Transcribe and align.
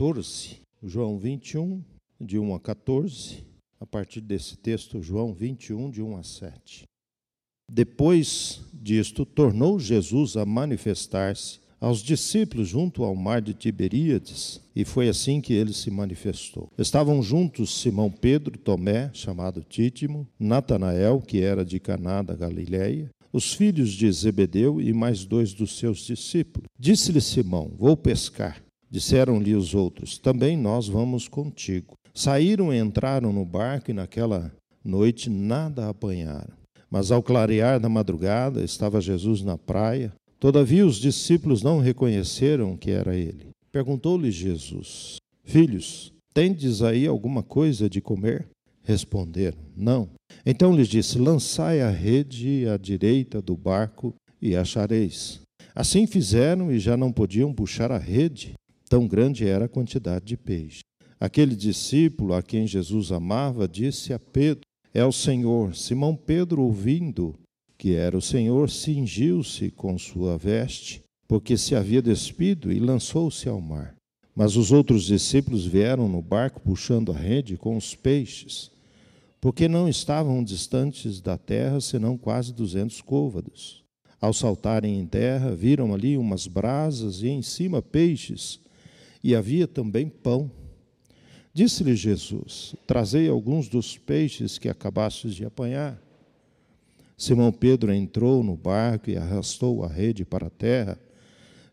verso 0.00 0.14
14, 0.14 0.60
João 0.82 1.18
21, 1.18 1.82
de 2.18 2.38
1 2.38 2.54
a 2.54 2.60
14, 2.60 3.44
a 3.78 3.84
partir 3.84 4.22
desse 4.22 4.56
texto, 4.56 5.02
João 5.02 5.34
21, 5.34 5.90
de 5.90 6.00
1 6.00 6.16
a 6.16 6.22
7. 6.22 6.84
Depois 7.70 8.62
disto, 8.72 9.26
tornou 9.26 9.78
Jesus 9.78 10.38
a 10.38 10.46
manifestar-se 10.46 11.60
aos 11.78 12.02
discípulos 12.02 12.68
junto 12.68 13.04
ao 13.04 13.14
mar 13.14 13.42
de 13.42 13.52
Tiberíades, 13.52 14.62
e 14.74 14.86
foi 14.86 15.08
assim 15.08 15.38
que 15.40 15.52
ele 15.52 15.74
se 15.74 15.90
manifestou. 15.90 16.70
Estavam 16.78 17.22
juntos 17.22 17.78
Simão 17.80 18.10
Pedro, 18.10 18.58
Tomé, 18.58 19.10
chamado 19.12 19.62
Títimo, 19.62 20.26
Natanael, 20.38 21.20
que 21.20 21.42
era 21.42 21.62
de 21.62 21.78
Caná 21.78 22.22
da 22.22 22.34
Galiléia, 22.34 23.10
os 23.30 23.52
filhos 23.52 23.90
de 23.90 24.10
Zebedeu 24.10 24.80
e 24.80 24.94
mais 24.94 25.26
dois 25.26 25.52
dos 25.52 25.78
seus 25.78 25.98
discípulos. 25.98 26.68
Disse-lhe 26.78 27.20
Simão: 27.20 27.70
Vou 27.78 27.96
pescar. 27.96 28.62
Disseram-lhe 28.90 29.54
os 29.54 29.74
outros: 29.74 30.18
Também 30.18 30.56
nós 30.56 30.88
vamos 30.88 31.28
contigo. 31.28 31.94
Saíram 32.12 32.74
e 32.74 32.78
entraram 32.78 33.32
no 33.32 33.44
barco 33.44 33.90
e 33.90 33.94
naquela 33.94 34.52
noite 34.84 35.30
nada 35.30 35.88
apanharam. 35.88 36.52
Mas 36.90 37.12
ao 37.12 37.22
clarear 37.22 37.78
da 37.78 37.88
madrugada 37.88 38.64
estava 38.64 39.00
Jesus 39.00 39.42
na 39.42 39.56
praia. 39.56 40.12
Todavia 40.40 40.84
os 40.84 40.96
discípulos 40.96 41.62
não 41.62 41.78
reconheceram 41.78 42.76
que 42.76 42.90
era 42.90 43.14
ele. 43.14 43.50
Perguntou-lhe 43.70 44.30
Jesus: 44.30 45.18
Filhos, 45.44 46.12
tendes 46.34 46.82
aí 46.82 47.06
alguma 47.06 47.42
coisa 47.42 47.88
de 47.88 48.00
comer? 48.00 48.48
Responderam: 48.82 49.58
Não. 49.76 50.08
Então 50.44 50.74
lhes 50.74 50.88
disse: 50.88 51.18
Lançai 51.18 51.80
a 51.80 51.90
rede 51.90 52.66
à 52.66 52.76
direita 52.76 53.40
do 53.40 53.56
barco 53.56 54.12
e 54.42 54.56
achareis. 54.56 55.40
Assim 55.74 56.06
fizeram 56.06 56.72
e 56.72 56.78
já 56.80 56.96
não 56.96 57.12
podiam 57.12 57.54
puxar 57.54 57.92
a 57.92 57.98
rede, 57.98 58.54
tão 58.90 59.08
grande 59.08 59.46
era 59.46 59.64
a 59.64 59.68
quantidade 59.68 60.26
de 60.26 60.36
peixe. 60.36 60.80
Aquele 61.18 61.56
discípulo 61.56 62.34
a 62.34 62.42
quem 62.42 62.66
Jesus 62.66 63.10
amava 63.10 63.66
disse 63.66 64.12
a 64.12 64.18
Pedro: 64.18 64.60
É 64.92 65.02
o 65.02 65.12
Senhor. 65.12 65.74
Simão 65.74 66.14
Pedro, 66.14 66.60
ouvindo 66.60 67.34
que 67.78 67.94
era 67.94 68.18
o 68.18 68.20
Senhor, 68.20 68.68
cingiu-se 68.68 69.70
com 69.70 69.96
sua 69.96 70.36
veste, 70.36 71.02
porque 71.26 71.56
se 71.56 71.74
havia 71.74 72.02
despido, 72.02 72.70
e 72.70 72.78
lançou-se 72.78 73.48
ao 73.48 73.58
mar. 73.58 73.94
Mas 74.34 74.56
os 74.56 74.70
outros 74.70 75.04
discípulos 75.04 75.64
vieram 75.64 76.06
no 76.06 76.20
barco 76.20 76.60
puxando 76.60 77.12
a 77.12 77.16
rede 77.16 77.56
com 77.56 77.76
os 77.76 77.94
peixes 77.94 78.70
porque 79.40 79.66
não 79.66 79.88
estavam 79.88 80.44
distantes 80.44 81.20
da 81.20 81.38
terra 81.38 81.80
senão 81.80 82.18
quase 82.18 82.52
duzentos 82.52 83.00
côvados. 83.00 83.82
Ao 84.20 84.34
saltarem 84.34 85.00
em 85.00 85.06
terra, 85.06 85.54
viram 85.54 85.94
ali 85.94 86.18
umas 86.18 86.46
brasas 86.46 87.22
e 87.22 87.28
em 87.28 87.40
cima 87.40 87.80
peixes, 87.80 88.60
e 89.22 89.34
havia 89.34 89.66
também 89.66 90.08
pão. 90.08 90.50
Disse-lhe 91.52 91.94
Jesus: 91.94 92.74
Trazei 92.86 93.28
alguns 93.28 93.68
dos 93.68 93.98
peixes 93.98 94.58
que 94.58 94.68
acabastes 94.68 95.34
de 95.34 95.44
apanhar. 95.44 96.00
Simão 97.16 97.52
Pedro 97.52 97.92
entrou 97.92 98.42
no 98.42 98.56
barco 98.56 99.10
e 99.10 99.16
arrastou 99.16 99.84
a 99.84 99.88
rede 99.88 100.24
para 100.24 100.46
a 100.46 100.50
terra, 100.50 100.98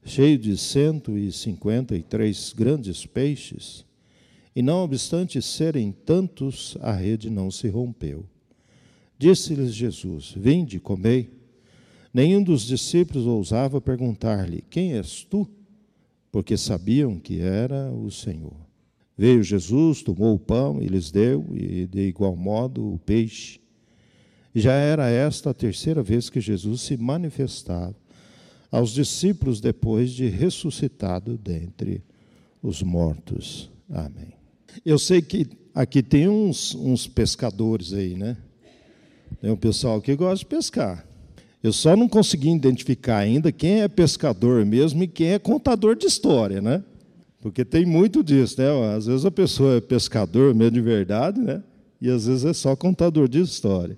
cheio 0.03 0.37
de 0.37 0.57
cento 0.57 1.17
e 1.17 1.31
cinquenta 1.31 1.95
e 1.95 2.03
três 2.03 2.53
grandes 2.53 3.05
peixes. 3.05 3.85
E 4.55 4.61
não 4.61 4.83
obstante 4.83 5.41
serem 5.41 5.91
tantos, 5.91 6.75
a 6.81 6.91
rede 6.91 7.29
não 7.29 7.51
se 7.51 7.69
rompeu. 7.69 8.25
Disse-lhes 9.17 9.73
Jesus: 9.73 10.33
Vinde, 10.35 10.79
comei. 10.79 11.29
Nenhum 12.13 12.41
dos 12.41 12.63
discípulos 12.63 13.27
ousava 13.27 13.79
perguntar-lhe: 13.79 14.63
Quem 14.69 14.93
és 14.93 15.23
tu? 15.23 15.47
Porque 16.37 16.55
sabiam 16.55 17.17
que 17.17 17.39
era 17.41 17.91
o 17.91 18.11
Senhor. 18.11 18.53
Veio 19.17 19.41
Jesus, 19.41 20.03
tomou 20.03 20.35
o 20.35 20.39
pão 20.39 20.79
e 20.79 20.85
lhes 20.85 21.09
deu, 21.09 21.43
e 21.51 21.87
de 21.87 22.01
igual 22.01 22.35
modo 22.35 22.93
o 22.93 22.99
peixe. 22.99 23.59
Já 24.53 24.73
era 24.73 25.09
esta 25.09 25.49
a 25.49 25.53
terceira 25.55 26.03
vez 26.03 26.29
que 26.29 26.39
Jesus 26.39 26.81
se 26.81 26.95
manifestava 26.95 27.95
aos 28.69 28.91
discípulos 28.91 29.59
depois 29.59 30.11
de 30.11 30.27
ressuscitado 30.27 31.39
dentre 31.39 32.03
os 32.61 32.83
mortos. 32.83 33.71
Amém. 33.89 34.33
Eu 34.85 34.99
sei 34.99 35.23
que 35.23 35.47
aqui 35.73 36.03
tem 36.03 36.29
uns, 36.29 36.75
uns 36.75 37.07
pescadores 37.07 37.93
aí, 37.93 38.13
né? 38.13 38.37
Tem 39.41 39.49
um 39.49 39.57
pessoal 39.57 39.99
que 39.99 40.15
gosta 40.15 40.37
de 40.37 40.45
pescar. 40.45 41.06
Eu 41.63 41.73
só 41.73 41.95
não 41.95 42.07
consegui 42.07 42.49
identificar 42.51 43.17
ainda 43.17 43.51
quem 43.51 43.81
é 43.81 43.87
pescador 43.87 44.65
mesmo 44.65 45.03
e 45.03 45.07
quem 45.07 45.33
é 45.33 45.39
contador 45.39 45.95
de 45.95 46.05
história, 46.05 46.61
né? 46.61 46.83
Porque 47.41 47.65
tem 47.65 47.85
muito 47.85 48.23
disso, 48.23 48.61
né? 48.61 48.95
Às 48.95 49.05
vezes 49.07 49.25
a 49.25 49.31
pessoa 49.31 49.77
é 49.77 49.81
pescador 49.81 50.53
mesmo 50.53 50.71
de 50.71 50.81
verdade, 50.81 51.39
né? 51.39 51.63
E 51.99 52.09
às 52.09 52.27
vezes 52.27 52.45
é 52.45 52.53
só 52.53 52.75
contador 52.75 53.27
de 53.27 53.41
história. 53.41 53.97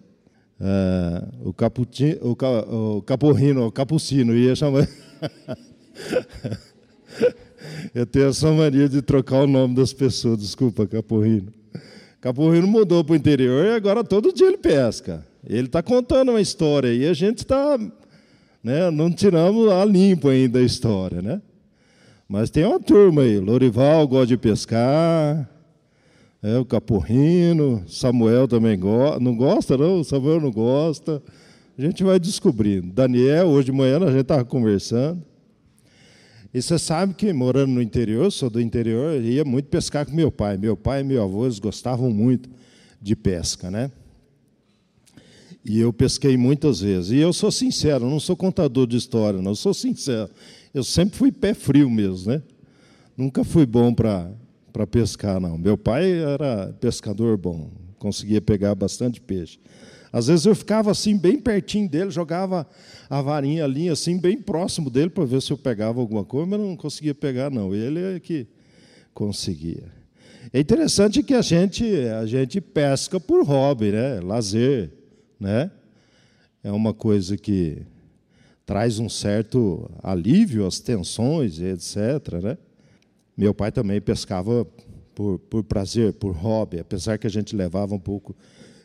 Ah, 0.60 1.28
o, 1.44 1.54
caputi, 1.54 2.18
o, 2.22 2.36
o 2.98 3.02
caporrino, 3.02 3.66
o 3.66 3.72
capucino 3.72 4.36
ia 4.36 4.56
chamar. 4.56 4.88
Eu 7.94 8.06
tenho 8.06 8.30
essa 8.30 8.52
mania 8.52 8.88
de 8.88 9.02
trocar 9.02 9.44
o 9.44 9.48
nome 9.48 9.76
das 9.76 9.92
pessoas, 9.92 10.38
desculpa, 10.40 10.88
Caporrino. 10.88 11.54
Caporrino 12.22 12.68
mudou 12.68 13.04
para 13.04 13.14
o 13.14 13.16
interior 13.16 13.66
e 13.66 13.76
agora 13.76 14.04
todo 14.04 14.34
dia 14.34 14.48
ele 14.48 14.58
pesca. 14.58 15.26
Ele 15.48 15.68
está 15.68 15.82
contando 15.82 16.30
uma 16.30 16.42
história 16.42 16.94
e 16.94 17.08
a 17.08 17.14
gente 17.14 17.40
está. 17.40 17.80
Né, 18.62 18.92
não 18.92 19.10
tiramos 19.10 19.72
a 19.72 19.86
limpo 19.86 20.28
ainda 20.28 20.60
a 20.60 20.62
história, 20.62 21.22
né? 21.22 21.42
Mas 22.28 22.50
tem 22.50 22.66
uma 22.66 22.80
turma 22.80 23.22
aí. 23.22 23.40
Lorival 23.40 24.06
gosta 24.06 24.28
de 24.28 24.38
pescar. 24.38 25.50
É, 26.44 26.58
o 26.58 26.66
Caporrino, 26.66 27.84
Samuel 27.88 28.48
também 28.48 28.78
go 28.78 29.20
não 29.20 29.36
gosta, 29.36 29.78
não? 29.78 30.04
Samuel 30.04 30.42
não 30.42 30.52
gosta. 30.52 31.22
A 31.78 31.82
gente 31.82 32.04
vai 32.04 32.20
descobrindo. 32.20 32.88
Daniel, 32.94 33.48
hoje 33.48 33.68
de 33.68 33.72
manhã 33.72 33.98
a 33.98 34.12
gente 34.12 34.22
estava 34.22 34.44
conversando. 34.44 35.24
E 36.54 36.62
você 36.62 36.80
sabe 36.80 37.14
que, 37.14 37.32
morando 37.32 37.74
no 37.74 37.82
interior, 37.82 38.32
sou 38.32 38.50
do 38.50 38.60
interior, 38.60 39.16
eu 39.16 39.24
ia 39.24 39.46
muito 39.46 39.68
pescar 39.68 40.06
com 40.06 40.14
meu 40.14 40.32
pai. 40.32 40.58
Meu 40.58 40.76
pai 40.76 41.02
e 41.02 41.04
meu 41.04 41.24
avô 41.24 41.46
eles 41.46 41.60
gostavam 41.60 42.10
muito 42.10 42.50
de 43.02 43.16
pesca, 43.16 43.70
né? 43.70 43.92
E 45.64 45.80
eu 45.80 45.94
pesquei 45.94 46.36
muitas 46.38 46.82
vezes. 46.82 47.12
E 47.12 47.18
eu 47.18 47.32
sou 47.32 47.52
sincero, 47.52 48.10
não 48.10 48.20
sou 48.20 48.36
contador 48.36 48.88
de 48.88 48.98
história, 48.98 49.42
não, 49.42 49.52
eu 49.52 49.56
sou 49.56 49.74
sincero. 49.74 50.30
Eu 50.74 50.84
sempre 50.84 51.18
fui 51.18 51.32
pé 51.32 51.54
frio 51.54 51.90
mesmo, 51.90 52.32
né? 52.32 52.42
Nunca 53.16 53.44
fui 53.44 53.66
bom 53.66 53.94
para 53.94 54.34
pescar, 54.90 55.40
não. 55.40 55.58
Meu 55.58 55.78
pai 55.78 56.12
era 56.12 56.74
pescador 56.80 57.38
bom, 57.38 57.70
conseguia 58.00 58.42
pegar 58.42 58.74
bastante 58.74 59.22
peixe. 59.22 59.60
Às 60.12 60.28
vezes 60.28 60.46
eu 60.46 60.56
ficava 60.56 60.92
assim, 60.92 61.18
bem 61.18 61.40
pertinho 61.40 61.88
dele, 61.88 62.10
jogava 62.10 62.68
a 63.10 63.22
varinha, 63.22 63.64
a 63.64 63.68
linha 63.68 63.94
assim, 63.94 64.18
bem 64.18 64.42
próximo 64.42 64.90
dele 64.90 65.10
para 65.10 65.26
ver 65.26 65.42
se 65.42 65.52
eu 65.52 65.58
pegava 65.58 66.00
alguma 66.00 66.26
coisa, 66.26 66.48
mas 66.48 66.60
não 66.60 66.76
conseguia 66.76 67.14
pegar, 67.14 67.50
não. 67.52 67.74
Ele 67.74 68.00
é 68.16 68.20
que 68.20 68.48
conseguia. 69.14 69.84
É 70.52 70.60
interessante 70.60 71.22
que 71.22 71.34
a 71.34 71.42
gente, 71.42 71.86
a 72.20 72.26
gente 72.26 72.60
pesca 72.60 73.20
por 73.20 73.46
hobby, 73.46 73.92
né? 73.92 74.20
lazer. 74.20 74.92
Né? 75.40 75.70
É 76.64 76.72
uma 76.72 76.94
coisa 76.94 77.38
que 77.38 77.84
traz 78.66 79.00
um 79.00 79.10
certo 79.10 79.90
alívio 80.02 80.66
às 80.66 80.80
tensões, 80.80 81.60
etc. 81.60 82.42
Né? 82.42 82.58
Meu 83.38 83.54
pai 83.54 83.72
também 83.72 84.02
pescava 84.02 84.66
por, 85.14 85.38
por 85.38 85.64
prazer, 85.64 86.14
por 86.14 86.32
hobby, 86.32 86.80
apesar 86.80 87.18
que 87.18 87.28
a 87.28 87.30
gente 87.30 87.56
levava 87.56 87.94
um 87.94 88.00
pouco 88.00 88.36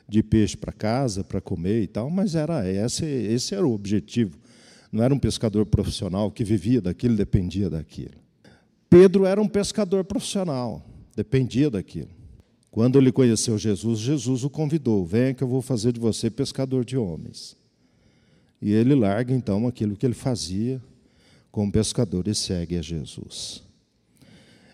de 0.08 0.22
peixe 0.22 0.56
para 0.56 0.72
casa 0.72 1.24
para 1.24 1.40
comer 1.40 1.82
e 1.82 1.86
tal, 1.86 2.10
mas 2.10 2.34
era 2.34 2.68
esse, 2.70 3.04
esse 3.04 3.54
era 3.54 3.66
o 3.66 3.72
objetivo. 3.72 4.38
Não 4.92 5.02
era 5.02 5.12
um 5.12 5.18
pescador 5.18 5.66
profissional 5.66 6.30
que 6.30 6.44
vivia 6.44 6.80
daquilo, 6.80 7.16
dependia 7.16 7.68
daquilo. 7.68 8.14
Pedro 8.88 9.24
era 9.24 9.40
um 9.40 9.48
pescador 9.48 10.04
profissional, 10.04 10.84
dependia 11.16 11.68
daquilo. 11.68 12.10
Quando 12.70 12.98
ele 12.98 13.10
conheceu 13.10 13.58
Jesus, 13.58 13.98
Jesus 14.00 14.44
o 14.44 14.50
convidou: 14.50 15.04
venha 15.04 15.34
que 15.34 15.42
eu 15.42 15.48
vou 15.48 15.62
fazer 15.62 15.92
de 15.92 16.00
você 16.00 16.30
pescador 16.30 16.84
de 16.84 16.96
homens. 16.96 17.56
E 18.60 18.72
ele 18.72 18.94
larga 18.94 19.34
então 19.34 19.66
aquilo 19.66 19.96
que 19.96 20.06
ele 20.06 20.14
fazia 20.14 20.80
como 21.50 21.70
pescador 21.70 22.26
e 22.28 22.34
segue 22.34 22.76
a 22.76 22.82
Jesus. 22.82 23.62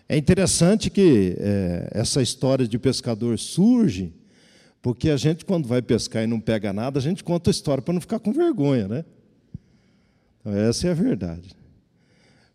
É 0.07 0.17
interessante 0.17 0.89
que 0.89 1.35
é, 1.39 1.89
essa 1.91 2.21
história 2.21 2.67
de 2.67 2.77
pescador 2.77 3.37
surge 3.39 4.13
porque 4.81 5.09
a 5.09 5.17
gente, 5.17 5.45
quando 5.45 5.67
vai 5.67 5.81
pescar 5.81 6.23
e 6.23 6.27
não 6.27 6.39
pega 6.39 6.73
nada, 6.73 6.97
a 6.99 7.01
gente 7.01 7.23
conta 7.23 7.49
a 7.49 7.51
história 7.51 7.81
para 7.81 7.93
não 7.93 8.01
ficar 8.01 8.19
com 8.19 8.33
vergonha, 8.33 8.87
né? 8.87 9.05
Então, 10.39 10.53
essa 10.57 10.87
é 10.87 10.91
a 10.91 10.95
verdade. 10.95 11.55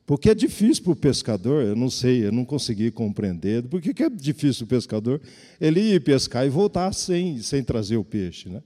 Porque 0.05 0.31
é 0.31 0.35
difícil 0.35 0.85
para 0.85 0.93
o 0.93 0.97
pescador, 0.97 1.65
eu 1.65 1.77
não 1.77 1.91
sei, 1.91 2.27
eu 2.27 2.33
não 2.33 2.45
consegui 2.45 2.91
compreender. 2.91 3.63
Por 3.65 3.81
que 3.81 4.03
é 4.03 4.11
difícil 4.11 4.67
para 4.67 4.77
o 4.77 4.79
pescador 4.79 5.21
ele 5.61 5.81
ir 5.81 6.01
pescar 6.01 6.47
e 6.47 6.49
voltar 6.49 6.93
sem, 6.93 7.41
sem 7.43 7.63
trazer 7.63 7.97
o 7.97 8.05
peixe, 8.05 8.49
né? 8.49 8.63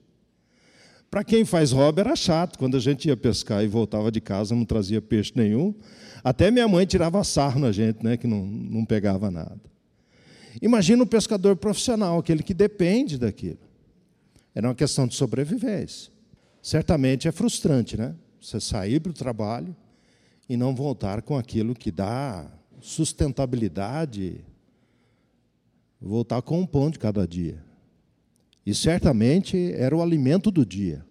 Para 1.10 1.24
quem 1.24 1.44
faz 1.44 1.72
hobby 1.72 2.00
era 2.00 2.14
chato, 2.14 2.56
quando 2.56 2.76
a 2.76 2.80
gente 2.80 3.08
ia 3.08 3.16
pescar 3.16 3.64
e 3.64 3.66
voltava 3.66 4.12
de 4.12 4.20
casa, 4.20 4.54
não 4.54 4.64
trazia 4.64 5.02
peixe 5.02 5.32
nenhum. 5.34 5.74
Até 6.22 6.50
minha 6.50 6.68
mãe 6.68 6.86
tirava 6.86 7.24
sarro 7.24 7.58
na 7.58 7.72
gente, 7.72 8.04
né, 8.04 8.16
que 8.16 8.28
não, 8.28 8.46
não 8.46 8.84
pegava 8.84 9.28
nada. 9.28 9.60
Imagina 10.60 11.02
um 11.02 11.06
pescador 11.06 11.56
profissional, 11.56 12.18
aquele 12.18 12.42
que 12.42 12.54
depende 12.54 13.18
daquilo. 13.18 13.58
Era 14.54 14.68
uma 14.68 14.74
questão 14.74 15.06
de 15.06 15.14
sobrevivência. 15.14 16.12
Certamente 16.62 17.28
é 17.28 17.32
frustrante, 17.32 17.96
né? 17.96 18.14
Você 18.40 18.60
sair 18.60 19.00
para 19.00 19.10
o 19.10 19.14
trabalho 19.14 19.74
e 20.48 20.56
não 20.56 20.74
voltar 20.74 21.22
com 21.22 21.36
aquilo 21.36 21.74
que 21.74 21.90
dá 21.90 22.46
sustentabilidade, 22.80 24.40
voltar 26.00 26.42
com 26.42 26.60
um 26.60 26.66
pão 26.66 26.90
de 26.90 26.98
cada 26.98 27.26
dia. 27.26 27.62
E 28.64 28.74
certamente 28.74 29.72
era 29.74 29.96
o 29.96 30.02
alimento 30.02 30.50
do 30.50 30.64
dia. 30.64 31.04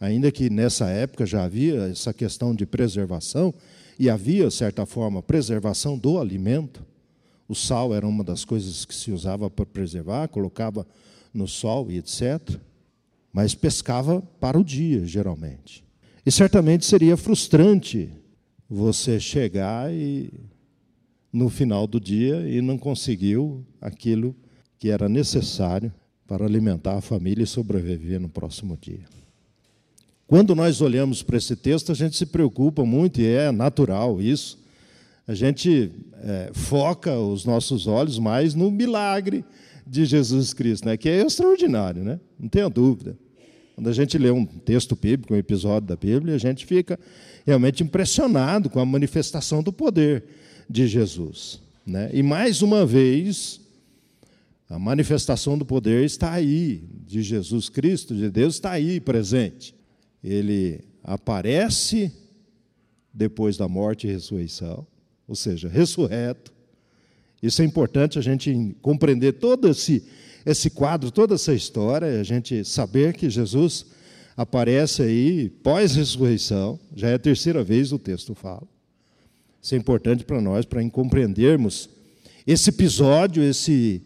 Ainda 0.00 0.30
que 0.30 0.50
nessa 0.50 0.88
época 0.88 1.24
já 1.24 1.44
havia 1.44 1.88
essa 1.88 2.12
questão 2.12 2.54
de 2.54 2.66
preservação, 2.66 3.54
e 3.98 4.10
havia, 4.10 4.48
de 4.48 4.54
certa 4.54 4.84
forma, 4.84 5.22
preservação 5.22 5.98
do 5.98 6.18
alimento. 6.18 6.84
O 7.48 7.54
sal 7.54 7.94
era 7.94 8.06
uma 8.06 8.24
das 8.24 8.44
coisas 8.44 8.84
que 8.84 8.94
se 8.94 9.12
usava 9.12 9.48
para 9.48 9.64
preservar, 9.64 10.28
colocava 10.28 10.86
no 11.32 11.46
sol 11.46 11.90
e 11.90 11.98
etc. 11.98 12.58
Mas 13.32 13.54
pescava 13.54 14.20
para 14.40 14.58
o 14.58 14.64
dia, 14.64 15.04
geralmente. 15.06 15.84
E 16.24 16.32
certamente 16.32 16.84
seria 16.84 17.16
frustrante 17.16 18.10
você 18.68 19.20
chegar 19.20 19.92
e 19.92 20.32
no 21.32 21.48
final 21.48 21.86
do 21.86 22.00
dia 22.00 22.48
e 22.48 22.60
não 22.60 22.78
conseguiu 22.78 23.64
aquilo 23.80 24.34
que 24.78 24.90
era 24.90 25.08
necessário 25.08 25.92
para 26.26 26.44
alimentar 26.44 26.96
a 26.96 27.00
família 27.00 27.44
e 27.44 27.46
sobreviver 27.46 28.18
no 28.18 28.28
próximo 28.28 28.76
dia. 28.80 29.04
Quando 30.26 30.54
nós 30.56 30.80
olhamos 30.80 31.22
para 31.22 31.36
esse 31.36 31.54
texto, 31.54 31.92
a 31.92 31.94
gente 31.94 32.16
se 32.16 32.26
preocupa 32.26 32.84
muito, 32.84 33.20
e 33.20 33.26
é 33.26 33.52
natural 33.52 34.20
isso. 34.20 34.58
A 35.26 35.34
gente 35.34 35.90
é, 36.22 36.50
foca 36.52 37.18
os 37.18 37.44
nossos 37.44 37.86
olhos 37.86 38.18
mais 38.18 38.54
no 38.54 38.70
milagre 38.70 39.44
de 39.86 40.04
Jesus 40.04 40.52
Cristo, 40.52 40.86
né? 40.86 40.96
que 40.96 41.08
é 41.08 41.24
extraordinário, 41.24 42.04
né? 42.04 42.20
não 42.38 42.48
tenha 42.48 42.68
dúvida. 42.68 43.16
Quando 43.74 43.88
a 43.88 43.92
gente 43.92 44.16
lê 44.16 44.30
um 44.30 44.46
texto 44.46 44.96
bíblico, 44.96 45.34
um 45.34 45.36
episódio 45.36 45.88
da 45.88 45.96
Bíblia, 45.96 46.34
a 46.34 46.38
gente 46.38 46.64
fica 46.64 46.98
realmente 47.44 47.82
impressionado 47.82 48.70
com 48.70 48.80
a 48.80 48.86
manifestação 48.86 49.62
do 49.62 49.72
poder 49.72 50.24
de 50.68 50.86
Jesus. 50.86 51.60
Né? 51.86 52.10
E 52.12 52.22
mais 52.22 52.62
uma 52.62 52.86
vez, 52.86 53.60
a 54.68 54.78
manifestação 54.78 55.58
do 55.58 55.64
poder 55.64 56.04
está 56.04 56.32
aí, 56.32 56.82
de 57.06 57.22
Jesus 57.22 57.68
Cristo, 57.68 58.14
de 58.14 58.30
Deus, 58.30 58.54
está 58.54 58.72
aí 58.72 58.98
presente. 58.98 59.74
Ele 60.22 60.80
aparece 61.04 62.10
depois 63.12 63.56
da 63.56 63.68
morte 63.68 64.06
e 64.06 64.10
ressurreição, 64.10 64.86
ou 65.28 65.34
seja, 65.34 65.68
ressurreto. 65.68 66.52
Isso 67.42 67.62
é 67.62 67.64
importante 67.64 68.18
a 68.18 68.22
gente 68.22 68.76
compreender 68.80 69.32
todo 69.32 69.68
esse, 69.68 70.04
esse 70.44 70.70
quadro, 70.70 71.10
toda 71.10 71.34
essa 71.34 71.52
história, 71.52 72.20
a 72.20 72.22
gente 72.22 72.64
saber 72.64 73.14
que 73.14 73.28
Jesus 73.28 73.86
aparece 74.36 75.02
aí 75.02 75.48
pós-ressurreição, 75.48 76.78
já 76.94 77.08
é 77.08 77.14
a 77.14 77.18
terceira 77.18 77.62
vez 77.64 77.92
o 77.92 77.98
texto 77.98 78.34
fala. 78.34 78.66
Isso 79.62 79.74
é 79.74 79.78
importante 79.78 80.24
para 80.24 80.40
nós, 80.40 80.64
para 80.64 80.88
compreendermos 80.90 81.88
esse 82.46 82.70
episódio, 82.70 83.42
esse 83.42 84.02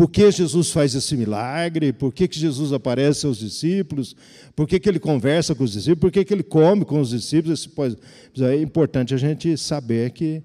por 0.00 0.08
que 0.08 0.30
Jesus 0.30 0.70
faz 0.70 0.94
esse 0.94 1.14
milagre? 1.14 1.92
Por 1.92 2.10
que, 2.10 2.26
que 2.26 2.38
Jesus 2.38 2.72
aparece 2.72 3.26
aos 3.26 3.38
discípulos? 3.38 4.16
Por 4.56 4.66
que, 4.66 4.80
que 4.80 4.88
ele 4.88 4.98
conversa 4.98 5.54
com 5.54 5.62
os 5.62 5.72
discípulos? 5.72 6.00
Por 6.00 6.10
que, 6.10 6.24
que 6.24 6.32
ele 6.32 6.42
come 6.42 6.86
com 6.86 7.00
os 7.00 7.10
discípulos? 7.10 7.68
É 8.38 8.56
importante 8.62 9.12
a 9.12 9.18
gente 9.18 9.58
saber 9.58 10.12
que 10.12 10.42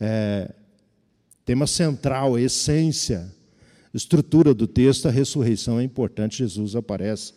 é, 0.00 0.52
tema 1.44 1.66
central, 1.66 2.38
essência, 2.38 3.30
estrutura 3.92 4.54
do 4.54 4.66
texto, 4.66 5.06
a 5.06 5.10
ressurreição 5.10 5.78
é 5.78 5.82
importante. 5.82 6.38
Jesus 6.38 6.74
aparece 6.74 7.34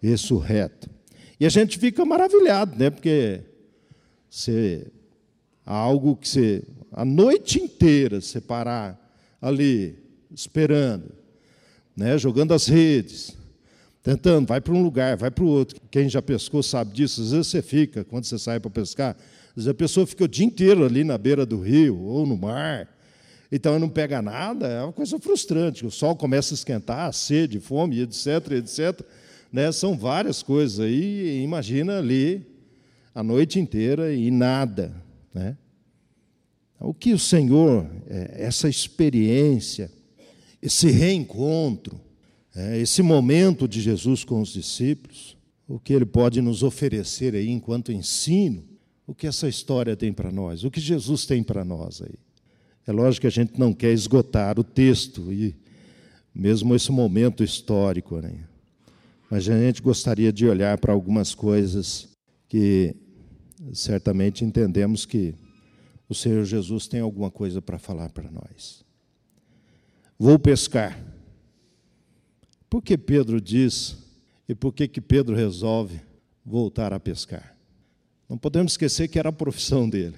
ressurreto. 0.00 0.88
E 1.38 1.46
a 1.46 1.48
gente 1.48 1.78
fica 1.78 2.04
maravilhado, 2.04 2.76
né? 2.76 2.90
Porque 2.90 3.42
você, 4.28 4.86
algo 5.64 6.16
que 6.16 6.28
você, 6.28 6.64
a 6.92 7.04
noite 7.04 7.60
inteira, 7.60 8.20
você 8.20 8.40
parar 8.40 8.98
ali 9.40 9.96
esperando, 10.34 11.12
né, 11.96 12.18
jogando 12.18 12.52
as 12.54 12.66
redes, 12.66 13.36
tentando, 14.02 14.46
vai 14.46 14.60
para 14.60 14.74
um 14.74 14.82
lugar, 14.82 15.16
vai 15.16 15.30
para 15.30 15.44
o 15.44 15.48
outro. 15.48 15.80
Quem 15.90 16.08
já 16.08 16.22
pescou 16.22 16.62
sabe 16.62 16.92
disso. 16.92 17.22
Às 17.22 17.32
vezes 17.32 17.46
você 17.48 17.62
fica, 17.62 18.04
quando 18.04 18.24
você 18.24 18.38
sai 18.38 18.60
para 18.60 18.70
pescar, 18.70 19.16
a 19.66 19.74
pessoa 19.74 20.06
fica 20.06 20.24
o 20.24 20.28
dia 20.28 20.46
inteiro 20.46 20.84
ali 20.84 21.02
na 21.02 21.18
beira 21.18 21.44
do 21.44 21.60
rio 21.60 21.98
ou 22.00 22.26
no 22.26 22.36
mar, 22.36 22.88
então 23.50 23.78
não 23.78 23.88
pega 23.88 24.20
nada, 24.20 24.68
é 24.68 24.82
uma 24.82 24.92
coisa 24.92 25.18
frustrante. 25.18 25.86
O 25.86 25.90
sol 25.90 26.14
começa 26.14 26.52
a 26.52 26.56
esquentar, 26.56 27.08
a 27.08 27.12
sede, 27.12 27.58
fome, 27.58 28.00
etc, 28.00 28.52
etc. 28.52 29.00
Né? 29.52 29.72
São 29.72 29.96
várias 29.96 30.42
coisas 30.42 30.80
aí, 30.80 31.42
imagina 31.42 31.98
ali 31.98 32.46
a 33.14 33.22
noite 33.22 33.58
inteira 33.58 34.12
e 34.14 34.30
nada. 34.30 34.94
Né? 35.32 35.56
O 36.78 36.92
que 36.92 37.12
o 37.12 37.18
Senhor, 37.18 37.90
é, 38.06 38.44
essa 38.44 38.68
experiência, 38.68 39.90
esse 40.62 40.90
reencontro, 40.90 41.98
é, 42.54 42.78
esse 42.78 43.02
momento 43.02 43.66
de 43.66 43.80
Jesus 43.80 44.24
com 44.24 44.42
os 44.42 44.52
discípulos, 44.52 45.36
o 45.66 45.78
que 45.78 45.92
ele 45.92 46.06
pode 46.06 46.40
nos 46.40 46.62
oferecer 46.62 47.34
aí 47.34 47.48
enquanto 47.48 47.92
ensino, 47.92 48.67
o 49.08 49.14
que 49.14 49.26
essa 49.26 49.48
história 49.48 49.96
tem 49.96 50.12
para 50.12 50.30
nós, 50.30 50.64
o 50.64 50.70
que 50.70 50.78
Jesus 50.78 51.24
tem 51.24 51.42
para 51.42 51.64
nós 51.64 52.02
aí. 52.02 52.14
É 52.86 52.92
lógico 52.92 53.22
que 53.22 53.26
a 53.26 53.30
gente 53.30 53.58
não 53.58 53.72
quer 53.72 53.90
esgotar 53.90 54.60
o 54.60 54.62
texto 54.62 55.32
e 55.32 55.56
mesmo 56.34 56.74
esse 56.74 56.92
momento 56.92 57.42
histórico, 57.42 58.20
né? 58.20 58.44
mas 59.30 59.48
a 59.48 59.58
gente 59.58 59.80
gostaria 59.80 60.30
de 60.30 60.46
olhar 60.46 60.76
para 60.76 60.92
algumas 60.92 61.34
coisas 61.34 62.06
que 62.48 62.94
certamente 63.72 64.44
entendemos 64.44 65.06
que 65.06 65.34
o 66.06 66.14
Senhor 66.14 66.44
Jesus 66.44 66.86
tem 66.86 67.00
alguma 67.00 67.30
coisa 67.30 67.62
para 67.62 67.78
falar 67.78 68.10
para 68.10 68.30
nós. 68.30 68.84
Vou 70.18 70.38
pescar. 70.38 71.02
Por 72.68 72.82
que 72.82 72.98
Pedro 72.98 73.40
diz 73.40 73.96
e 74.46 74.54
por 74.54 74.74
que, 74.74 74.86
que 74.86 75.00
Pedro 75.00 75.34
resolve 75.34 75.98
voltar 76.44 76.92
a 76.92 77.00
pescar? 77.00 77.57
Não 78.28 78.36
podemos 78.36 78.72
esquecer 78.72 79.08
que 79.08 79.18
era 79.18 79.30
a 79.30 79.32
profissão 79.32 79.88
dele, 79.88 80.16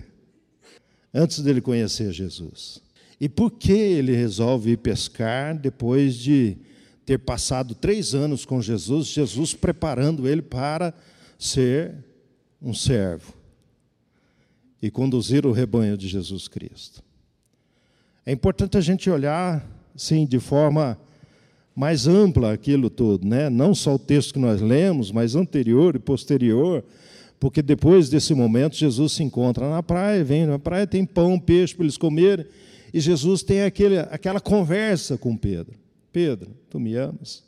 antes 1.14 1.40
dele 1.40 1.60
conhecer 1.60 2.12
Jesus. 2.12 2.82
E 3.20 3.28
por 3.28 3.52
que 3.52 3.72
ele 3.72 4.16
resolve 4.16 4.72
ir 4.72 4.78
pescar 4.78 5.56
depois 5.56 6.16
de 6.16 6.56
ter 7.06 7.18
passado 7.18 7.74
três 7.74 8.14
anos 8.14 8.44
com 8.44 8.60
Jesus, 8.60 9.08
Jesus 9.08 9.54
preparando 9.54 10.26
ele 10.26 10.42
para 10.42 10.94
ser 11.38 11.94
um 12.60 12.74
servo 12.74 13.34
e 14.82 14.90
conduzir 14.90 15.46
o 15.46 15.52
rebanho 15.52 15.96
de 15.96 16.08
Jesus 16.08 16.48
Cristo? 16.48 17.02
É 18.24 18.32
importante 18.32 18.76
a 18.76 18.80
gente 18.80 19.08
olhar 19.10 19.66
sim, 19.94 20.26
de 20.26 20.38
forma 20.38 20.98
mais 21.74 22.06
ampla 22.06 22.52
aquilo 22.52 22.90
tudo, 22.90 23.26
né? 23.26 23.48
não 23.48 23.74
só 23.74 23.94
o 23.94 23.98
texto 23.98 24.34
que 24.34 24.38
nós 24.38 24.60
lemos, 24.60 25.12
mas 25.12 25.34
anterior 25.34 25.94
e 25.94 25.98
posterior, 25.98 26.84
porque 27.40 27.62
depois 27.62 28.10
desse 28.10 28.34
momento 28.34 28.76
Jesus 28.76 29.12
se 29.14 29.22
encontra 29.22 29.68
na 29.70 29.82
praia, 29.82 30.22
vem 30.22 30.44
na 30.44 30.58
praia, 30.58 30.86
tem 30.86 31.06
pão, 31.06 31.40
peixe 31.40 31.74
para 31.74 31.84
eles 31.84 31.96
comerem, 31.96 32.44
e 32.92 33.00
Jesus 33.00 33.42
tem 33.42 33.62
aquele, 33.62 33.98
aquela 33.98 34.40
conversa 34.40 35.16
com 35.16 35.34
Pedro: 35.34 35.74
Pedro, 36.12 36.54
tu 36.68 36.78
me 36.78 36.94
amas? 36.94 37.42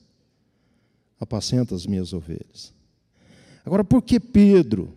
Apacenta 1.21 1.75
as 1.75 1.87
minhas 1.87 2.13
ovelhas. 2.13 2.73
Agora, 3.65 3.85
por 3.85 4.03
que 4.03 4.19
Pedro, 4.19 4.93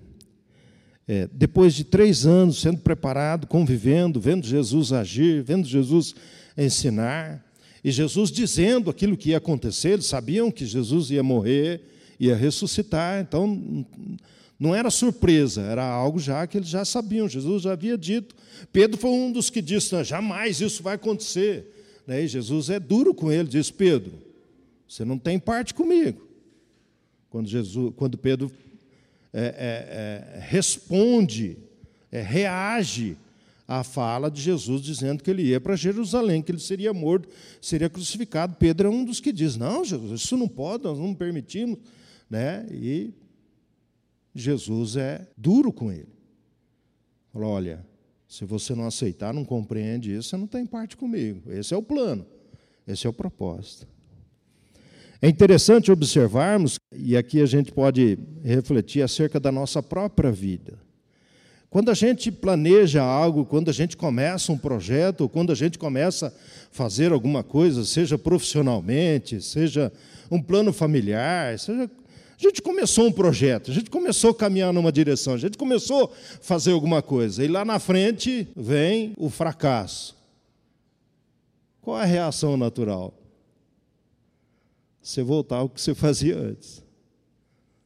é, 1.08 1.28
depois 1.32 1.75
de 1.75 1.84
três 1.84 2.25
anos 2.25 2.62
sendo 2.62 2.80
preparado, 2.80 3.46
convivendo, 3.48 4.20
vendo 4.20 4.48
Jesus 4.48 4.94
agir, 4.94 5.44
vendo 5.44 5.68
Jesus 5.68 6.16
ensinar. 6.58 7.44
E 7.84 7.92
Jesus 7.92 8.32
dizendo 8.32 8.90
aquilo 8.90 9.16
que 9.16 9.30
ia 9.30 9.38
acontecer, 9.38 9.90
eles 9.90 10.08
sabiam 10.08 10.50
que 10.50 10.66
Jesus 10.66 11.12
ia 11.12 11.22
morrer, 11.22 11.84
ia 12.20 12.36
ressuscitar, 12.36 13.22
então 13.22 13.86
não 14.60 14.74
era 14.74 14.90
surpresa, 14.90 15.62
era 15.62 15.86
algo 15.86 16.18
já 16.18 16.48
que 16.48 16.58
eles 16.58 16.70
já 16.70 16.86
sabiam, 16.86 17.28
Jesus 17.28 17.64
já 17.64 17.74
havia 17.74 17.98
dito. 17.98 18.36
Pedro 18.72 18.98
foi 18.98 19.10
um 19.10 19.32
dos 19.32 19.50
que 19.50 19.62
disse: 19.62 20.02
jamais 20.04 20.62
isso 20.62 20.82
vai 20.82 20.96
acontecer. 20.96 21.72
E 22.08 22.28
Jesus 22.28 22.70
é 22.70 22.80
duro 22.80 23.14
com 23.14 23.32
ele, 23.32 23.50
diz: 23.50 23.70
Pedro, 23.70 24.14
você 24.88 25.04
não 25.04 25.18
tem 25.18 25.38
parte 25.38 25.74
comigo. 25.74 26.26
Quando, 27.30 27.48
Jesus, 27.48 27.94
quando 27.98 28.18
Pedro 28.18 28.50
é, 29.34 29.44
é, 29.44 30.38
é, 30.38 30.40
responde, 30.40 31.58
é, 32.10 32.22
reage 32.22 33.18
a 33.68 33.84
fala 33.84 34.32
de 34.32 34.42
Jesus 34.42 34.82
dizendo 34.82 35.22
que 35.22 35.30
ele 35.30 35.42
ia 35.42 35.60
para 35.60 35.76
Jerusalém, 35.76 36.42
que 36.42 36.52
ele 36.52 36.60
seria 36.60 36.94
morto, 36.94 37.28
seria 37.60 37.90
crucificado. 37.90 38.56
Pedro 38.58 38.88
é 38.88 38.92
um 38.92 39.04
dos 39.04 39.20
que 39.20 39.34
diz: 39.34 39.58
Não, 39.58 39.84
Jesus, 39.84 40.22
isso 40.22 40.38
não 40.38 40.48
pode, 40.48 40.86
nós 40.86 40.98
não 40.98 41.14
permitimos. 41.14 41.80
né? 42.30 42.66
E 42.72 43.12
Jesus 44.36 44.98
é 44.98 45.25
duro 45.38 45.72
com 45.72 45.92
ele. 45.92 46.13
Fala, 47.32 47.48
olha, 47.48 47.86
se 48.27 48.44
você 48.44 48.75
não 48.75 48.86
aceitar, 48.86 49.34
não 49.34 49.46
compreende 49.46 50.13
isso, 50.13 50.30
você 50.30 50.38
não 50.38 50.46
tem 50.48 50.65
parte 50.65 50.98
comigo. 50.98 51.50
Esse 51.51 51.74
é 51.74 51.77
o 51.77 51.82
plano, 51.82 52.25
esse 52.86 53.08
é 53.08 53.10
o 53.10 53.13
propósito. 53.13 53.88
É 55.22 55.30
interessante 55.30 55.92
observarmos, 55.92 56.77
e 56.94 57.15
aqui 57.15 57.42
a 57.42 57.46
gente 57.46 57.72
pode 57.72 58.20
refletir 58.44 59.01
acerca 59.01 59.39
da 59.39 59.51
nossa 59.51 59.82
própria 59.82 60.32
vida. 60.32 60.77
Quando 61.70 61.89
a 61.89 61.94
gente 61.94 62.32
planeja 62.32 63.01
algo, 63.01 63.46
quando 63.46 63.70
a 63.70 63.74
gente 63.74 63.98
começa 63.98 64.51
um 64.51 64.58
projeto, 64.58 65.27
quando 65.27 65.51
a 65.51 65.56
gente 65.56 65.80
começa 65.80 66.27
a 66.27 66.32
fazer 66.72 67.12
alguma 67.12 67.44
coisa, 67.44 67.84
seja 67.86 68.18
profissionalmente, 68.18 69.42
seja 69.42 69.92
um 70.30 70.42
plano 70.42 70.72
familiar, 70.72 71.58
seja 71.60 71.89
a 72.38 72.42
gente 72.42 72.62
começou 72.62 73.08
um 73.08 73.12
projeto, 73.12 73.72
a 73.72 73.74
gente 73.74 73.89
começou 73.89 74.32
a 74.32 74.36
caminhar 74.36 74.74
numa 74.74 74.92
direção, 74.92 75.34
a 75.34 75.38
gente 75.38 75.58
começou 75.58 76.06
a 76.06 76.10
fazer 76.42 76.72
alguma 76.72 77.01
coisa, 77.01 77.44
e 77.44 77.48
lá 77.48 77.63
na 77.63 77.80
frente 77.80 78.48
vem 78.56 79.13
o 79.18 79.30
fracasso. 79.30 80.15
Qual 81.82 81.98
a 81.98 82.04
reação 82.04 82.58
natural? 82.58 83.13
Você 85.01 85.22
voltar 85.22 85.58
ao 85.58 85.70
que 85.70 85.80
você 85.80 85.94
fazia 85.94 86.36
antes. 86.36 86.84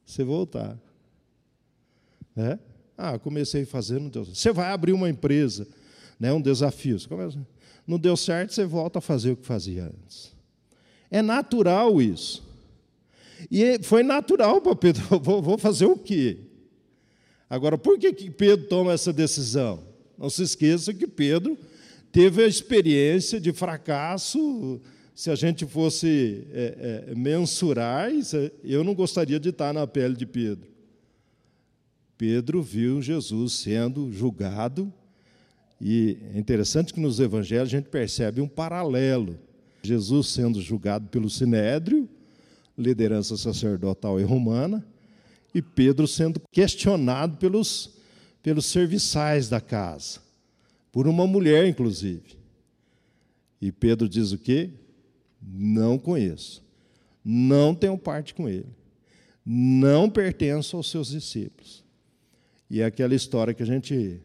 Você 0.06 0.24
voltar. 0.24 0.76
É? 2.34 2.58
Ah, 2.96 3.18
comecei 3.18 3.62
a 3.62 3.66
fazer, 3.66 4.00
não 4.00 4.08
deu 4.08 4.24
certo. 4.24 4.38
Você 4.38 4.52
vai 4.52 4.72
abrir 4.72 4.92
uma 4.92 5.08
empresa, 5.08 5.68
né, 6.18 6.32
um 6.32 6.40
desafio. 6.40 6.98
Você 6.98 7.06
começa, 7.06 7.38
não 7.86 7.98
deu 7.98 8.16
certo, 8.16 8.54
você 8.54 8.64
volta 8.64 8.98
a 8.98 9.02
fazer 9.02 9.32
o 9.32 9.36
que 9.36 9.46
fazia 9.46 9.84
antes. 9.84 10.34
É 11.10 11.20
natural 11.20 12.00
isso. 12.00 12.49
E 13.50 13.78
foi 13.82 14.02
natural 14.02 14.60
para 14.60 14.74
Pedro, 14.74 15.02
vou, 15.20 15.56
fazer 15.58 15.86
o 15.86 15.96
quê? 15.96 16.38
Agora, 17.48 17.76
por 17.78 17.98
que, 17.98 18.12
que 18.12 18.30
Pedro 18.30 18.66
toma 18.66 18.92
essa 18.92 19.12
decisão? 19.12 19.82
Não 20.18 20.28
se 20.28 20.42
esqueça 20.42 20.92
que 20.92 21.06
Pedro 21.06 21.56
teve 22.12 22.42
a 22.42 22.46
experiência 22.46 23.40
de 23.40 23.52
fracasso. 23.52 24.80
Se 25.14 25.30
a 25.30 25.34
gente 25.34 25.66
fosse 25.66 26.46
é, 26.52 27.06
é, 27.10 27.14
mensurar, 27.14 28.10
eu 28.64 28.82
não 28.82 28.94
gostaria 28.94 29.38
de 29.38 29.50
estar 29.50 29.72
na 29.72 29.86
pele 29.86 30.14
de 30.14 30.26
Pedro. 30.26 30.70
Pedro 32.16 32.62
viu 32.62 33.00
Jesus 33.00 33.54
sendo 33.54 34.12
julgado, 34.12 34.92
e 35.80 36.18
é 36.34 36.38
interessante 36.38 36.92
que 36.92 37.00
nos 37.00 37.18
evangelhos 37.18 37.68
a 37.68 37.76
gente 37.78 37.88
percebe 37.88 38.40
um 38.40 38.48
paralelo. 38.48 39.38
Jesus 39.82 40.28
sendo 40.28 40.60
julgado 40.60 41.08
pelo 41.08 41.30
sinédrio, 41.30 42.06
liderança 42.80 43.36
sacerdotal 43.36 44.18
e 44.18 44.22
romana, 44.22 44.84
e 45.54 45.60
Pedro 45.60 46.06
sendo 46.06 46.40
questionado 46.50 47.36
pelos, 47.36 47.90
pelos 48.42 48.66
serviçais 48.66 49.48
da 49.48 49.60
casa, 49.60 50.20
por 50.90 51.06
uma 51.06 51.26
mulher, 51.26 51.66
inclusive. 51.66 52.38
E 53.60 53.70
Pedro 53.70 54.08
diz 54.08 54.32
o 54.32 54.38
quê? 54.38 54.70
Não 55.42 55.98
conheço, 55.98 56.62
não 57.24 57.74
tenho 57.74 57.98
parte 57.98 58.34
com 58.34 58.48
ele, 58.48 58.68
não 59.44 60.08
pertenço 60.08 60.76
aos 60.76 60.90
seus 60.90 61.08
discípulos. 61.08 61.84
E 62.70 62.80
é 62.80 62.84
aquela 62.84 63.14
história 63.14 63.52
que 63.52 63.62
a 63.62 63.66
gente 63.66 64.20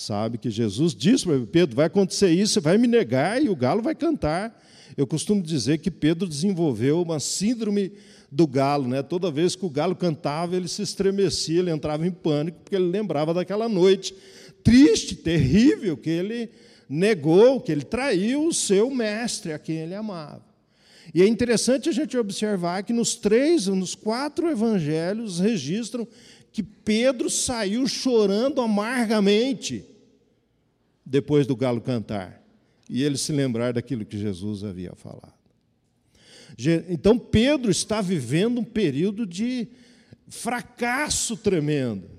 sabe 0.00 0.38
que 0.38 0.48
Jesus 0.48 0.94
disse 0.94 1.24
para 1.24 1.40
Pedro: 1.40 1.74
vai 1.74 1.86
acontecer 1.86 2.30
isso, 2.30 2.54
você 2.54 2.60
vai 2.60 2.78
me 2.78 2.86
negar 2.86 3.42
e 3.42 3.48
o 3.48 3.56
galo 3.56 3.82
vai 3.82 3.94
cantar. 3.94 4.56
Eu 4.96 5.06
costumo 5.06 5.42
dizer 5.42 5.78
que 5.78 5.90
Pedro 5.90 6.28
desenvolveu 6.28 7.02
uma 7.02 7.20
síndrome 7.20 7.92
do 8.30 8.46
galo, 8.46 8.86
né? 8.88 9.02
Toda 9.02 9.30
vez 9.30 9.56
que 9.56 9.64
o 9.64 9.70
galo 9.70 9.96
cantava, 9.96 10.56
ele 10.56 10.68
se 10.68 10.82
estremecia, 10.82 11.58
ele 11.58 11.70
entrava 11.70 12.06
em 12.06 12.10
pânico, 12.10 12.60
porque 12.62 12.76
ele 12.76 12.90
lembrava 12.90 13.34
daquela 13.34 13.68
noite 13.68 14.14
triste, 14.62 15.14
terrível, 15.14 15.96
que 15.96 16.10
ele 16.10 16.50
negou, 16.88 17.60
que 17.60 17.72
ele 17.72 17.84
traiu 17.84 18.46
o 18.46 18.52
seu 18.52 18.90
mestre, 18.90 19.52
a 19.52 19.58
quem 19.58 19.76
ele 19.76 19.94
amava. 19.94 20.44
E 21.14 21.22
é 21.22 21.26
interessante 21.26 21.88
a 21.88 21.92
gente 21.92 22.16
observar 22.16 22.82
que 22.82 22.92
nos 22.92 23.14
três, 23.14 23.66
nos 23.66 23.94
quatro 23.94 24.48
evangelhos 24.48 25.40
registram 25.40 26.06
que 26.52 26.62
Pedro 26.62 27.30
saiu 27.30 27.86
chorando 27.86 28.60
amargamente 28.60 29.84
depois 31.08 31.46
do 31.46 31.56
galo 31.56 31.80
cantar 31.80 32.42
e 32.88 33.02
ele 33.02 33.16
se 33.16 33.32
lembrar 33.32 33.72
daquilo 33.72 34.04
que 34.04 34.18
Jesus 34.18 34.62
havia 34.62 34.92
falado. 34.94 35.38
Então 36.88 37.18
Pedro 37.18 37.70
está 37.70 38.00
vivendo 38.00 38.58
um 38.60 38.64
período 38.64 39.26
de 39.26 39.68
fracasso 40.28 41.36
tremendo. 41.36 42.18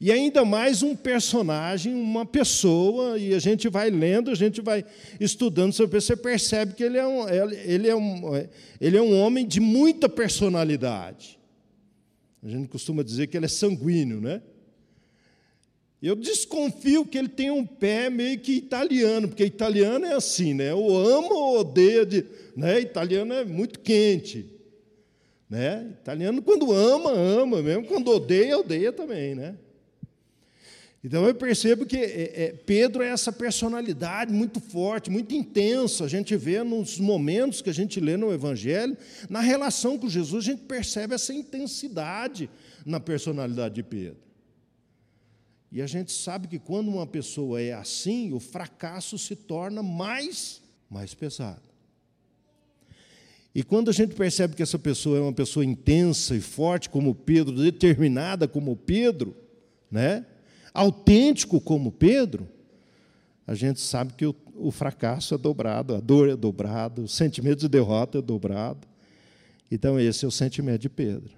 E 0.00 0.10
ainda 0.10 0.44
mais 0.44 0.82
um 0.82 0.96
personagem, 0.96 1.94
uma 1.94 2.24
pessoa, 2.24 3.18
e 3.18 3.34
a 3.34 3.38
gente 3.38 3.68
vai 3.68 3.90
lendo, 3.90 4.30
a 4.30 4.34
gente 4.34 4.60
vai 4.60 4.84
estudando 5.20 5.72
você 5.72 6.16
percebe 6.16 6.74
que 6.74 6.82
ele 6.82 6.96
é 6.96 7.06
um, 7.06 7.28
ele 7.28 7.88
é 7.88 7.94
um, 7.94 8.22
ele 8.80 8.96
é 8.96 9.02
um 9.02 9.18
homem 9.18 9.46
de 9.46 9.60
muita 9.60 10.08
personalidade. 10.08 11.38
A 12.42 12.48
gente 12.48 12.68
costuma 12.68 13.02
dizer 13.02 13.26
que 13.26 13.36
ele 13.36 13.46
é 13.46 13.48
sanguíneo, 13.48 14.20
né? 14.20 14.42
Eu 16.06 16.14
desconfio 16.14 17.06
que 17.06 17.16
ele 17.16 17.30
tem 17.30 17.50
um 17.50 17.64
pé 17.64 18.10
meio 18.10 18.38
que 18.38 18.52
italiano, 18.52 19.26
porque 19.26 19.42
italiano 19.42 20.04
é 20.04 20.12
assim, 20.12 20.52
né? 20.52 20.74
Ou 20.74 20.94
ama 20.98 21.32
ou 21.32 21.60
odeia, 21.60 22.04
de, 22.04 22.26
né? 22.54 22.78
Italiano 22.78 23.32
é 23.32 23.42
muito 23.42 23.80
quente, 23.80 24.44
né? 25.48 25.94
Italiano 26.02 26.42
quando 26.42 26.70
ama, 26.70 27.10
ama 27.10 27.62
mesmo, 27.62 27.86
quando 27.86 28.08
odeia, 28.08 28.58
odeia 28.58 28.92
também, 28.92 29.34
né? 29.34 29.56
Então 31.02 31.26
eu 31.26 31.34
percebo 31.34 31.86
que 31.86 31.96
é, 31.96 32.32
é, 32.34 32.52
Pedro 32.52 33.02
é 33.02 33.08
essa 33.08 33.32
personalidade 33.32 34.30
muito 34.30 34.60
forte, 34.60 35.10
muito 35.10 35.34
intensa. 35.34 36.04
A 36.04 36.08
gente 36.08 36.36
vê 36.36 36.62
nos 36.62 36.98
momentos 36.98 37.62
que 37.62 37.70
a 37.70 37.74
gente 37.74 37.98
lê 37.98 38.18
no 38.18 38.30
Evangelho, 38.30 38.94
na 39.30 39.40
relação 39.40 39.98
com 39.98 40.06
Jesus, 40.06 40.46
a 40.46 40.50
gente 40.52 40.64
percebe 40.64 41.14
essa 41.14 41.32
intensidade 41.32 42.50
na 42.84 43.00
personalidade 43.00 43.76
de 43.76 43.82
Pedro. 43.82 44.23
E 45.74 45.82
a 45.82 45.88
gente 45.88 46.12
sabe 46.12 46.46
que 46.46 46.60
quando 46.60 46.88
uma 46.88 47.04
pessoa 47.04 47.60
é 47.60 47.72
assim, 47.72 48.32
o 48.32 48.38
fracasso 48.38 49.18
se 49.18 49.34
torna 49.34 49.82
mais, 49.82 50.62
mais 50.88 51.14
pesado. 51.14 51.64
E 53.52 53.64
quando 53.64 53.88
a 53.88 53.92
gente 53.92 54.14
percebe 54.14 54.54
que 54.54 54.62
essa 54.62 54.78
pessoa 54.78 55.18
é 55.18 55.20
uma 55.20 55.32
pessoa 55.32 55.64
intensa 55.64 56.36
e 56.36 56.40
forte 56.40 56.88
como 56.88 57.12
Pedro, 57.12 57.56
determinada 57.56 58.46
como 58.46 58.76
Pedro, 58.76 59.36
né? 59.90 60.24
autêntico 60.72 61.60
como 61.60 61.90
Pedro, 61.90 62.48
a 63.44 63.56
gente 63.56 63.80
sabe 63.80 64.12
que 64.12 64.26
o, 64.26 64.34
o 64.54 64.70
fracasso 64.70 65.34
é 65.34 65.38
dobrado, 65.38 65.96
a 65.96 65.98
dor 65.98 66.28
é 66.28 66.36
dobrada, 66.36 67.02
o 67.02 67.08
sentimento 67.08 67.58
de 67.58 67.68
derrota 67.68 68.18
é 68.18 68.22
dobrado. 68.22 68.86
Então, 69.68 69.98
esse 69.98 70.24
é 70.24 70.28
o 70.28 70.30
sentimento 70.30 70.82
de 70.82 70.88
Pedro. 70.88 71.32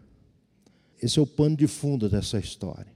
Esse 1.03 1.19
é 1.19 1.23
o 1.23 1.27
pano 1.27 1.57
de 1.57 1.67
fundo 1.67 2.07
dessa 2.07 2.39
história. 2.39 2.96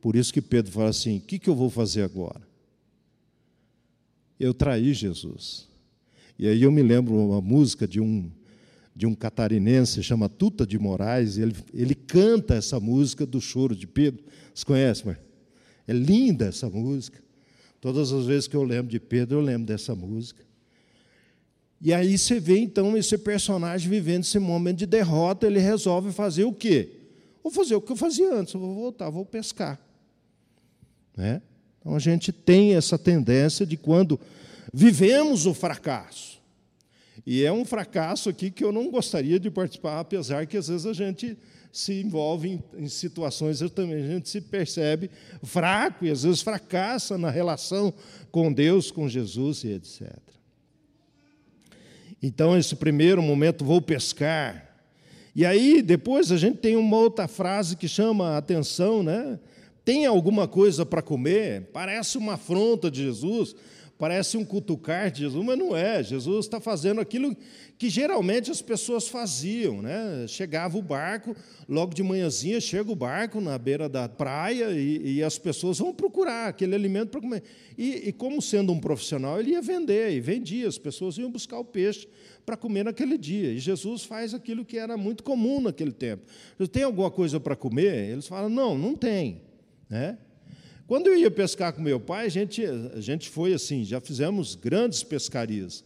Por 0.00 0.16
isso 0.16 0.32
que 0.32 0.40
Pedro 0.40 0.72
fala 0.72 0.90
assim: 0.90 1.18
o 1.18 1.20
que, 1.20 1.38
que 1.38 1.48
eu 1.48 1.54
vou 1.54 1.70
fazer 1.70 2.02
agora? 2.02 2.48
Eu 4.38 4.54
traí 4.54 4.94
Jesus. 4.94 5.68
E 6.38 6.48
aí 6.48 6.62
eu 6.62 6.72
me 6.72 6.82
lembro 6.82 7.14
uma 7.14 7.40
música 7.40 7.86
de 7.86 8.00
um, 8.00 8.30
de 8.96 9.06
um 9.06 9.14
catarinense, 9.14 10.02
chama 10.02 10.26
Tuta 10.26 10.66
de 10.66 10.78
Moraes, 10.78 11.36
ele, 11.36 11.54
ele 11.74 11.94
canta 11.94 12.54
essa 12.54 12.80
música 12.80 13.26
do 13.26 13.40
choro 13.40 13.76
de 13.76 13.86
Pedro. 13.86 14.24
Vocês 14.46 14.64
conhecem, 14.64 15.04
mas 15.06 15.18
É 15.86 15.92
linda 15.92 16.46
essa 16.46 16.70
música. 16.70 17.22
Todas 17.78 18.12
as 18.12 18.24
vezes 18.24 18.48
que 18.48 18.56
eu 18.56 18.62
lembro 18.62 18.90
de 18.90 18.98
Pedro, 18.98 19.38
eu 19.38 19.42
lembro 19.42 19.66
dessa 19.66 19.94
música. 19.94 20.42
E 21.80 21.92
aí 21.92 22.16
você 22.16 22.38
vê 22.40 22.58
então 22.58 22.96
esse 22.96 23.16
personagem 23.18 23.88
vivendo 23.88 24.22
esse 24.22 24.38
momento 24.38 24.78
de 24.78 24.86
derrota, 24.86 25.46
ele 25.46 25.58
resolve 25.58 26.12
fazer 26.12 26.44
o 26.44 26.52
quê? 26.52 27.00
Vou 27.42 27.50
fazer 27.50 27.74
o 27.74 27.80
que 27.80 27.92
eu 27.92 27.96
fazia 27.96 28.34
antes, 28.34 28.52
vou 28.52 28.74
voltar, 28.74 29.08
vou 29.08 29.24
pescar. 29.24 29.80
Né? 31.20 31.42
Então 31.78 31.94
a 31.94 31.98
gente 31.98 32.32
tem 32.32 32.74
essa 32.74 32.98
tendência 32.98 33.66
de 33.66 33.76
quando 33.76 34.18
vivemos 34.72 35.44
o 35.44 35.52
fracasso. 35.52 36.40
E 37.26 37.44
é 37.44 37.52
um 37.52 37.64
fracasso 37.66 38.30
aqui 38.30 38.50
que 38.50 38.64
eu 38.64 38.72
não 38.72 38.90
gostaria 38.90 39.38
de 39.38 39.50
participar, 39.50 40.00
apesar 40.00 40.46
que 40.46 40.56
às 40.56 40.68
vezes 40.68 40.86
a 40.86 40.94
gente 40.94 41.36
se 41.70 42.00
envolve 42.00 42.48
em, 42.48 42.62
em 42.82 42.88
situações, 42.88 43.60
também 43.70 44.02
a 44.02 44.08
gente 44.08 44.30
se 44.30 44.40
percebe 44.40 45.10
fraco 45.42 46.06
e 46.06 46.10
às 46.10 46.22
vezes 46.22 46.40
fracassa 46.40 47.18
na 47.18 47.28
relação 47.28 47.92
com 48.32 48.50
Deus, 48.50 48.90
com 48.90 49.06
Jesus 49.06 49.62
e 49.64 49.72
etc. 49.72 50.10
Então, 52.22 52.56
esse 52.56 52.74
primeiro 52.74 53.22
momento, 53.22 53.64
vou 53.64 53.80
pescar. 53.80 54.74
E 55.36 55.44
aí, 55.44 55.82
depois, 55.82 56.32
a 56.32 56.38
gente 56.38 56.56
tem 56.58 56.76
uma 56.76 56.96
outra 56.96 57.28
frase 57.28 57.76
que 57.76 57.86
chama 57.86 58.30
a 58.30 58.38
atenção, 58.38 59.02
né? 59.02 59.38
Tem 59.90 60.06
alguma 60.06 60.46
coisa 60.46 60.86
para 60.86 61.02
comer? 61.02 61.62
Parece 61.72 62.16
uma 62.16 62.34
afronta 62.34 62.88
de 62.88 63.02
Jesus, 63.02 63.56
parece 63.98 64.36
um 64.36 64.44
cutucar 64.44 65.10
de 65.10 65.22
Jesus, 65.22 65.44
mas 65.44 65.58
não 65.58 65.76
é. 65.76 66.00
Jesus 66.00 66.46
está 66.46 66.60
fazendo 66.60 67.00
aquilo 67.00 67.36
que 67.76 67.90
geralmente 67.90 68.52
as 68.52 68.62
pessoas 68.62 69.08
faziam, 69.08 69.82
né? 69.82 70.26
Chegava 70.28 70.78
o 70.78 70.82
barco, 70.82 71.34
logo 71.68 71.92
de 71.92 72.04
manhãzinha 72.04 72.60
chega 72.60 72.88
o 72.92 72.94
barco 72.94 73.40
na 73.40 73.58
beira 73.58 73.88
da 73.88 74.08
praia 74.08 74.70
e, 74.70 75.16
e 75.16 75.24
as 75.24 75.38
pessoas 75.38 75.80
vão 75.80 75.92
procurar 75.92 76.46
aquele 76.46 76.76
alimento 76.76 77.08
para 77.08 77.20
comer. 77.20 77.42
E, 77.76 78.10
e, 78.10 78.12
como 78.12 78.40
sendo 78.40 78.72
um 78.72 78.78
profissional, 78.78 79.40
ele 79.40 79.50
ia 79.50 79.60
vender 79.60 80.12
e 80.12 80.20
vendia. 80.20 80.68
As 80.68 80.78
pessoas 80.78 81.18
iam 81.18 81.32
buscar 81.32 81.58
o 81.58 81.64
peixe 81.64 82.06
para 82.46 82.56
comer 82.56 82.84
naquele 82.84 83.18
dia. 83.18 83.50
E 83.50 83.58
Jesus 83.58 84.04
faz 84.04 84.34
aquilo 84.34 84.64
que 84.64 84.78
era 84.78 84.96
muito 84.96 85.24
comum 85.24 85.60
naquele 85.60 85.90
tempo. 85.90 86.22
Tem 86.70 86.84
alguma 86.84 87.10
coisa 87.10 87.40
para 87.40 87.56
comer? 87.56 88.10
Eles 88.12 88.28
falam: 88.28 88.48
não, 88.48 88.78
não 88.78 88.94
tem, 88.94 89.49
né? 89.90 90.16
Quando 90.86 91.06
eu 91.06 91.16
ia 91.16 91.30
pescar 91.30 91.72
com 91.72 91.80
meu 91.80 92.00
pai, 92.00 92.26
a 92.26 92.28
gente, 92.28 92.64
a 92.64 93.00
gente 93.00 93.28
foi 93.28 93.52
assim, 93.52 93.84
já 93.84 94.00
fizemos 94.00 94.56
grandes 94.56 95.02
pescarias. 95.02 95.84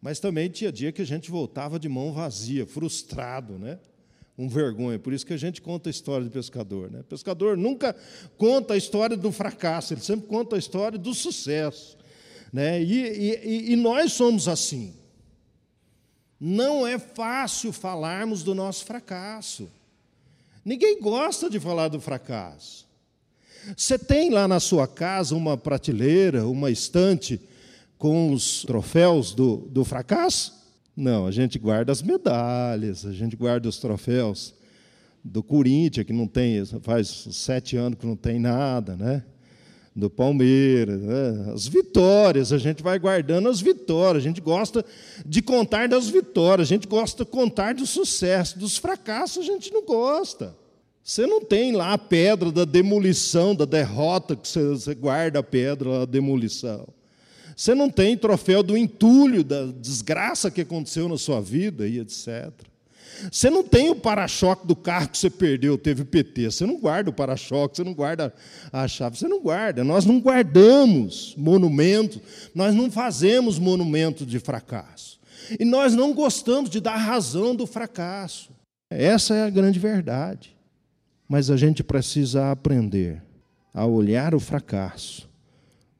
Mas 0.00 0.20
também 0.20 0.48
tinha 0.48 0.72
dia 0.72 0.92
que 0.92 1.02
a 1.02 1.04
gente 1.04 1.30
voltava 1.30 1.78
de 1.78 1.88
mão 1.88 2.12
vazia, 2.12 2.64
frustrado, 2.64 3.58
né? 3.58 3.78
Um 4.38 4.48
vergonha. 4.48 4.98
Por 4.98 5.12
isso 5.12 5.26
que 5.26 5.34
a 5.34 5.36
gente 5.36 5.60
conta 5.60 5.88
a 5.88 5.90
história 5.90 6.24
do 6.24 6.30
pescador. 6.30 6.90
Né? 6.90 7.00
O 7.00 7.04
pescador 7.04 7.56
nunca 7.56 7.94
conta 8.36 8.74
a 8.74 8.76
história 8.76 9.16
do 9.16 9.32
fracasso, 9.32 9.92
ele 9.92 10.00
sempre 10.00 10.28
conta 10.28 10.56
a 10.56 10.58
história 10.58 10.96
do 10.96 11.12
sucesso. 11.12 11.98
Né? 12.52 12.82
E, 12.82 12.94
e, 12.94 13.72
e 13.72 13.76
nós 13.76 14.12
somos 14.12 14.48
assim. 14.48 14.94
Não 16.40 16.86
é 16.86 16.98
fácil 16.98 17.70
falarmos 17.70 18.42
do 18.42 18.54
nosso 18.54 18.86
fracasso. 18.86 19.68
Ninguém 20.64 21.00
gosta 21.00 21.50
de 21.50 21.60
falar 21.60 21.88
do 21.88 22.00
fracasso. 22.00 22.87
Você 23.76 23.98
tem 23.98 24.30
lá 24.30 24.48
na 24.48 24.60
sua 24.60 24.86
casa 24.86 25.34
uma 25.34 25.56
prateleira, 25.56 26.46
uma 26.46 26.70
estante 26.70 27.40
com 27.96 28.32
os 28.32 28.62
troféus 28.62 29.32
do, 29.34 29.68
do 29.70 29.84
fracasso? 29.84 30.54
Não, 30.96 31.26
a 31.26 31.30
gente 31.30 31.58
guarda 31.58 31.92
as 31.92 32.02
medalhas, 32.02 33.04
a 33.04 33.12
gente 33.12 33.36
guarda 33.36 33.68
os 33.68 33.78
troféus 33.78 34.54
do 35.22 35.42
Corinthians, 35.42 36.06
que 36.06 36.12
não 36.12 36.26
tem, 36.26 36.64
faz 36.82 37.08
sete 37.32 37.76
anos 37.76 37.98
que 37.98 38.06
não 38.06 38.16
tem 38.16 38.38
nada, 38.38 38.96
né? 38.96 39.22
do 39.98 40.08
Palmeiras, 40.08 41.00
né? 41.00 41.52
as 41.52 41.66
vitórias, 41.66 42.52
a 42.52 42.58
gente 42.58 42.84
vai 42.84 43.00
guardando 43.00 43.48
as 43.48 43.60
vitórias, 43.60 44.22
a 44.22 44.26
gente 44.28 44.40
gosta 44.40 44.84
de 45.26 45.42
contar 45.42 45.88
das 45.88 46.08
vitórias, 46.08 46.68
a 46.68 46.72
gente 46.72 46.86
gosta 46.86 47.24
de 47.24 47.30
contar 47.30 47.74
do 47.74 47.84
sucesso, 47.84 48.58
dos 48.60 48.76
fracassos 48.76 49.38
a 49.38 49.52
gente 49.52 49.72
não 49.72 49.84
gosta. 49.84 50.56
Você 51.08 51.26
não 51.26 51.40
tem 51.40 51.72
lá 51.72 51.94
a 51.94 51.98
pedra 51.98 52.52
da 52.52 52.66
demolição, 52.66 53.54
da 53.54 53.64
derrota, 53.64 54.36
que 54.36 54.46
você 54.46 54.94
guarda 54.94 55.38
a 55.38 55.42
pedra 55.42 56.00
da 56.00 56.04
demolição. 56.04 56.86
Você 57.56 57.74
não 57.74 57.88
tem 57.88 58.14
troféu 58.14 58.62
do 58.62 58.76
entulho, 58.76 59.42
da 59.42 59.64
desgraça 59.72 60.50
que 60.50 60.60
aconteceu 60.60 61.08
na 61.08 61.16
sua 61.16 61.40
vida 61.40 61.88
e 61.88 61.98
etc. 61.98 62.52
Você 63.32 63.48
não 63.48 63.64
tem 63.64 63.88
o 63.88 63.96
para-choque 63.96 64.66
do 64.66 64.76
carro 64.76 65.08
que 65.08 65.16
você 65.16 65.30
perdeu, 65.30 65.78
teve 65.78 66.04
PT. 66.04 66.50
Você 66.50 66.66
não 66.66 66.78
guarda 66.78 67.08
o 67.08 67.12
para-choque, 67.14 67.78
você 67.78 67.84
não 67.84 67.94
guarda 67.94 68.34
a 68.70 68.86
chave, 68.86 69.16
você 69.16 69.26
não 69.26 69.40
guarda. 69.40 69.82
Nós 69.82 70.04
não 70.04 70.20
guardamos 70.20 71.34
monumentos, 71.38 72.20
nós 72.54 72.74
não 72.74 72.90
fazemos 72.90 73.58
monumento 73.58 74.26
de 74.26 74.38
fracasso. 74.38 75.18
E 75.58 75.64
nós 75.64 75.94
não 75.94 76.12
gostamos 76.12 76.68
de 76.68 76.80
dar 76.80 76.96
razão 76.96 77.56
do 77.56 77.66
fracasso. 77.66 78.50
Essa 78.90 79.34
é 79.34 79.44
a 79.44 79.50
grande 79.50 79.78
verdade. 79.78 80.57
Mas 81.28 81.50
a 81.50 81.56
gente 81.56 81.84
precisa 81.84 82.50
aprender 82.50 83.22
a 83.72 83.84
olhar 83.84 84.34
o 84.34 84.40
fracasso, 84.40 85.28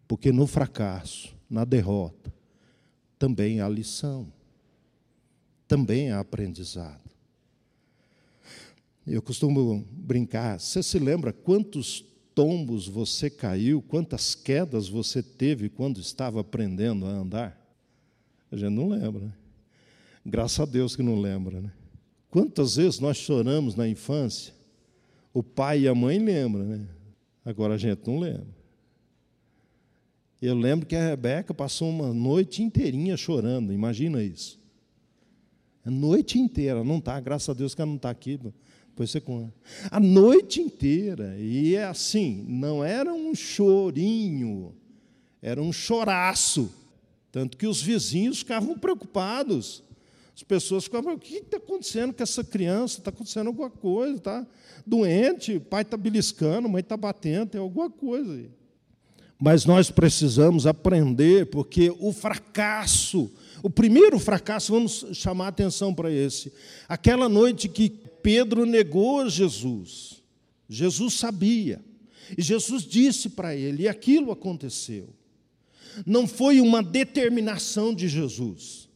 porque 0.07 0.33
no 0.33 0.47
fracasso 0.47 1.37
na 1.49 1.64
derrota, 1.64 2.33
também 3.19 3.61
há 3.61 3.69
lição, 3.69 4.31
também 5.67 6.11
há 6.11 6.21
aprendizado. 6.21 7.09
Eu 9.07 9.23
costumo 9.23 9.85
brincar, 9.91 10.61
você 10.61 10.83
se 10.83 10.99
lembra 10.99 11.33
quantos 11.33 12.05
tombos 12.35 12.87
você 12.87 13.31
caiu, 13.31 13.83
quantas 13.83 14.35
quedas 14.35 14.88
você 14.88 15.23
teve 15.23 15.69
quando 15.69 15.99
estava 15.99 16.41
aprendendo 16.41 17.07
a 17.07 17.11
andar? 17.11 17.59
A 18.53 18.57
gente 18.57 18.75
não 18.75 18.88
lembra, 18.91 19.25
né? 19.25 19.33
Graças 20.25 20.61
a 20.61 20.67
Deus 20.67 20.95
que 20.95 21.03
não 21.03 21.19
lembra, 21.19 21.61
né? 21.62 21.73
Quantas 22.31 22.77
vezes 22.77 23.01
nós 23.01 23.17
choramos 23.17 23.75
na 23.75 23.88
infância? 23.88 24.53
O 25.38 25.42
pai 25.44 25.83
e 25.83 25.88
a 25.88 25.94
mãe 25.94 26.18
lembram, 26.18 26.64
né? 26.64 26.85
Agora 27.44 27.74
a 27.74 27.79
gente 27.79 28.01
não 28.09 28.18
lembra. 28.18 28.48
Eu 30.42 30.53
lembro 30.57 30.85
que 30.85 30.96
a 30.96 31.11
Rebeca 31.11 31.55
passou 31.55 31.88
uma 31.90 32.12
noite 32.12 32.61
inteirinha 32.61 33.16
chorando, 33.16 33.72
imagina 33.72 34.20
isso. 34.20 34.59
A 35.85 35.92
noite 35.92 36.40
inteira, 36.40 36.83
não 36.83 36.98
está, 36.98 37.20
graças 37.20 37.48
a 37.51 37.53
Deus 37.53 37.72
que 37.72 37.81
ela 37.81 37.88
não 37.88 37.98
está 37.98 38.11
aqui. 38.11 38.37
Depois 38.88 39.12
você 39.12 39.20
conta. 39.20 39.55
A 39.92 40.01
noite 40.01 40.61
inteira. 40.61 41.37
E 41.38 41.77
é 41.77 41.85
assim, 41.85 42.44
não 42.48 42.83
era 42.83 43.14
um 43.14 43.33
chorinho, 43.33 44.74
era 45.40 45.62
um 45.62 45.72
choraço. 45.72 46.68
Tanto 47.31 47.57
que 47.57 47.68
os 47.68 47.81
vizinhos 47.81 48.40
ficavam 48.40 48.77
preocupados. 48.77 49.85
As 50.38 50.44
pessoas 50.44 50.85
ficavam, 50.85 51.14
o 51.14 51.18
que 51.18 51.38
está 51.38 51.57
acontecendo 51.57 52.14
com 52.14 52.22
essa 52.22 52.44
criança? 52.44 52.98
Está 53.01 53.11
acontecendo 53.11 53.48
alguma 53.48 53.68
coisa, 53.68 54.18
está 54.18 54.46
doente, 54.87 55.57
o 55.57 55.61
pai 55.61 55.83
está 55.83 55.96
beliscando, 55.96 56.68
a 56.68 56.70
mãe 56.70 56.79
está 56.79 56.96
batendo, 56.96 57.51
tem 57.51 57.61
alguma 57.61 57.90
coisa 57.90 58.35
aí. 58.35 58.48
Mas 59.37 59.64
nós 59.64 59.90
precisamos 59.90 60.64
aprender, 60.64 61.46
porque 61.46 61.92
o 61.98 62.12
fracasso, 62.12 63.29
o 63.64 63.68
primeiro 63.68 64.16
fracasso, 64.20 64.70
vamos 64.70 65.07
chamar 65.12 65.48
atenção 65.48 65.92
para 65.92 66.09
esse. 66.09 66.53
Aquela 66.88 67.29
noite 67.29 67.68
que 67.68 67.90
Pedro 68.22 68.64
negou 68.64 69.29
Jesus, 69.29 70.22
Jesus 70.68 71.14
sabia, 71.14 71.85
e 72.37 72.40
Jesus 72.40 72.85
disse 72.85 73.31
para 73.31 73.57
ele, 73.57 73.83
e 73.83 73.88
aquilo 73.88 74.31
aconteceu. 74.31 75.09
Não 76.07 76.29
foi 76.29 76.61
uma 76.61 76.81
determinação 76.81 77.92
de 77.92 78.07
Jesus. 78.07 78.88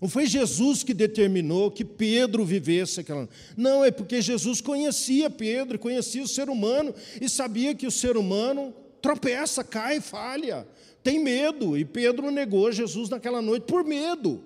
Não 0.00 0.08
foi 0.08 0.26
Jesus 0.26 0.82
que 0.82 0.92
determinou 0.92 1.70
que 1.70 1.84
Pedro 1.84 2.44
vivesse 2.44 3.00
aquela. 3.00 3.28
Não, 3.56 3.84
é 3.84 3.90
porque 3.90 4.20
Jesus 4.20 4.60
conhecia 4.60 5.30
Pedro, 5.30 5.78
conhecia 5.78 6.22
o 6.22 6.28
ser 6.28 6.48
humano 6.48 6.94
e 7.20 7.28
sabia 7.28 7.74
que 7.74 7.86
o 7.86 7.90
ser 7.90 8.16
humano 8.16 8.74
tropeça, 9.00 9.62
cai, 9.62 10.00
falha, 10.00 10.66
tem 11.02 11.18
medo. 11.18 11.76
E 11.76 11.84
Pedro 11.84 12.30
negou 12.30 12.72
Jesus 12.72 13.08
naquela 13.08 13.40
noite 13.40 13.64
por 13.64 13.84
medo. 13.84 14.42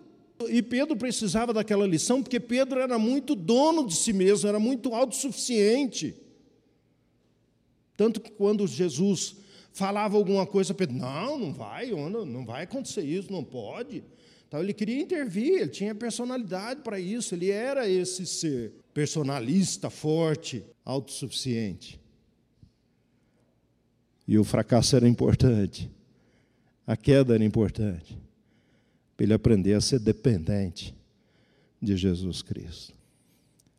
E 0.49 0.63
Pedro 0.63 0.97
precisava 0.97 1.53
daquela 1.53 1.87
lição 1.87 2.23
porque 2.23 2.39
Pedro 2.39 2.81
era 2.81 2.99
muito 2.99 3.35
dono 3.35 3.87
de 3.87 3.97
si 3.97 4.13
mesmo, 4.13 4.49
era 4.49 4.61
muito 4.61 4.95
autossuficiente. 4.95 6.15
Tanto 7.97 8.21
que 8.21 8.31
quando 8.31 8.67
Jesus 8.67 9.37
falava 9.73 10.17
alguma 10.17 10.47
coisa, 10.47 10.75
Pedro, 10.75 10.97
não, 10.97 11.39
não 11.39 11.53
vai, 11.53 11.91
não 11.91 12.45
vai 12.45 12.65
acontecer 12.65 13.03
isso, 13.03 13.33
não 13.33 13.43
pode. 13.43 14.05
Então 14.49 14.61
ele 14.61 14.73
queria 14.73 14.99
intervir, 14.99 15.61
ele 15.61 15.69
tinha 15.69 15.95
personalidade 15.95 16.81
para 16.81 16.99
isso, 16.99 17.35
ele 17.35 17.51
era 17.51 17.87
esse 17.87 18.25
ser 18.25 18.73
personalista, 18.95 19.91
forte, 19.91 20.65
autossuficiente. 20.85 22.01
E 24.27 24.39
o 24.39 24.45
fracasso 24.45 24.97
era 24.97 25.07
importante. 25.07 25.91
A 26.87 26.97
queda 26.97 27.35
era 27.35 27.45
importante. 27.45 28.19
Para 29.17 29.25
ele 29.25 29.35
aprender 29.35 29.75
a 29.75 29.81
ser 29.83 29.99
dependente 29.99 30.95
de 31.81 31.97
Jesus 31.97 32.41
Cristo. 32.41 32.95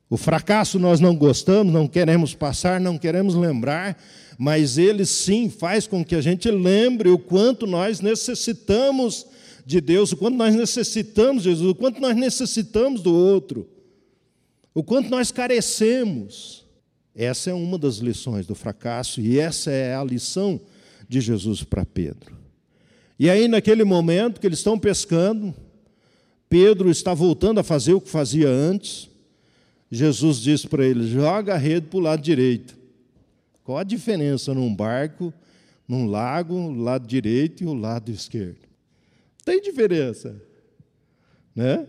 O 0.08 0.18
fracasso 0.18 0.80
nós 0.80 1.00
não 1.00 1.16
gostamos, 1.16 1.74
não 1.74 1.88
queremos 1.88 2.34
passar, 2.34 2.80
não 2.80 2.98
queremos 2.98 3.36
lembrar, 3.36 3.98
mas 4.38 4.78
ele 4.78 5.06
sim 5.06 5.50
faz 5.50 5.86
com 5.86 6.04
que 6.04 6.16
a 6.16 6.22
gente 6.22 6.50
lembre 6.50 7.10
o 7.10 7.20
quanto 7.20 7.68
nós 7.68 8.02
necessitamos 8.02 9.28
de 9.70 9.80
Deus, 9.80 10.12
o 10.12 10.18
quanto 10.18 10.36
nós 10.36 10.56
necessitamos 10.56 11.44
de 11.44 11.50
Jesus, 11.50 11.70
o 11.70 11.76
quanto 11.76 12.02
nós 12.02 12.16
necessitamos 12.16 13.04
do 13.04 13.14
outro, 13.14 13.70
o 14.74 14.84
quanto 14.84 15.12
nós 15.12 15.32
carecemos. 15.32 16.66
Essa 17.14 17.52
é 17.52 17.54
uma 17.54 17.78
das 17.78 17.98
lições 17.98 18.48
do 18.48 18.56
fracasso 18.56 19.22
e 19.22 19.38
essa 19.38 19.70
é 19.70 19.94
a 19.94 20.04
lição 20.04 20.60
de 21.08 21.22
Jesus 21.22 21.64
para 21.64 21.86
Pedro. 21.86 22.36
E 23.20 23.30
aí, 23.30 23.48
naquele 23.48 23.84
momento 23.84 24.42
que 24.42 24.48
eles 24.48 24.58
estão 24.58 24.80
pescando, 24.80 25.54
Pedro 26.50 26.90
está 26.90 27.14
voltando 27.14 27.60
a 27.60 27.64
fazer 27.64 27.94
o 27.94 28.02
que 28.02 28.10
fazia 28.10 28.50
antes. 28.50 29.08
Jesus 29.92 30.40
disse 30.40 30.68
para 30.68 30.84
ele: 30.84 31.08
joga 31.08 31.54
a 31.54 31.58
rede 31.58 31.86
para 31.86 31.98
o 32.00 32.02
lado 32.02 32.24
direito. 32.24 32.76
Qual 33.64 33.78
a 33.78 33.84
diferença 33.84 34.52
num 34.52 34.74
barco, 34.74 35.32
num 35.88 36.08
lago, 36.08 36.56
o 36.56 36.74
lado 36.74 37.06
direito 37.06 37.64
e 37.64 37.68
o 37.68 37.74
lado 37.76 38.10
esquerdo? 38.10 38.69
Tem 39.44 39.62
diferença, 39.62 40.42
né? 41.56 41.88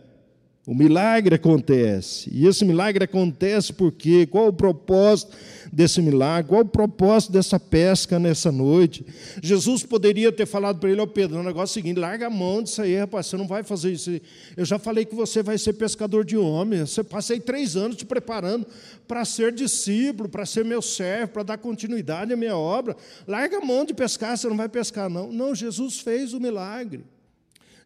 O 0.67 0.75
milagre 0.75 1.35
acontece. 1.35 2.31
E 2.33 2.47
esse 2.47 2.65
milagre 2.65 3.03
acontece 3.03 3.73
porque 3.73 4.27
qual 4.27 4.49
o 4.49 4.53
propósito 4.53 5.35
desse 5.73 6.03
milagre? 6.03 6.51
Qual 6.51 6.61
o 6.61 6.65
propósito 6.65 7.33
dessa 7.33 7.59
pesca 7.59 8.19
nessa 8.19 8.53
noite? 8.53 9.05
Jesus 9.43 9.83
poderia 9.83 10.31
ter 10.31 10.47
falado 10.47 10.79
para 10.79 10.91
ele, 10.91 11.01
ó 11.01 11.05
oh, 11.05 11.09
Pedro, 11.09 11.41
o 11.41 11.43
negócio 11.43 11.73
é 11.73 11.81
o 11.81 11.83
seguinte, 11.83 11.99
larga 11.99 12.27
a 12.27 12.31
mão 12.31 12.63
disso 12.63 12.83
aí, 12.83 12.95
rapaz, 12.95 13.27
você 13.27 13.37
não 13.39 13.49
vai 13.49 13.63
fazer 13.63 13.91
isso. 13.91 14.11
Eu 14.57 14.65
já 14.65 14.79
falei 14.79 15.07
que 15.07 15.15
você 15.15 15.43
vai 15.43 15.57
ser 15.57 15.73
pescador 15.73 16.25
de 16.25 16.37
homens. 16.37 16.91
Você 16.91 17.03
passei 17.03 17.41
três 17.41 17.75
anos 17.75 17.97
te 17.97 18.05
preparando 18.05 18.67
para 19.09 19.25
ser 19.25 19.53
discípulo, 19.53 20.29
para 20.29 20.45
ser 20.45 20.65
meu 20.65 20.83
servo, 20.83 21.33
para 21.33 21.43
dar 21.43 21.59
continuidade 21.59 22.33
à 22.33 22.37
minha 22.37 22.57
obra. 22.57 22.95
Larga 23.27 23.59
a 23.59 23.65
mão 23.65 23.85
de 23.85 23.95
pescar, 23.95 24.37
você 24.37 24.47
não 24.47 24.57
vai 24.57 24.69
pescar, 24.69 25.09
não. 25.09 25.33
Não, 25.33 25.55
Jesus 25.55 25.99
fez 25.99 26.35
o 26.35 26.39
milagre. 26.39 27.03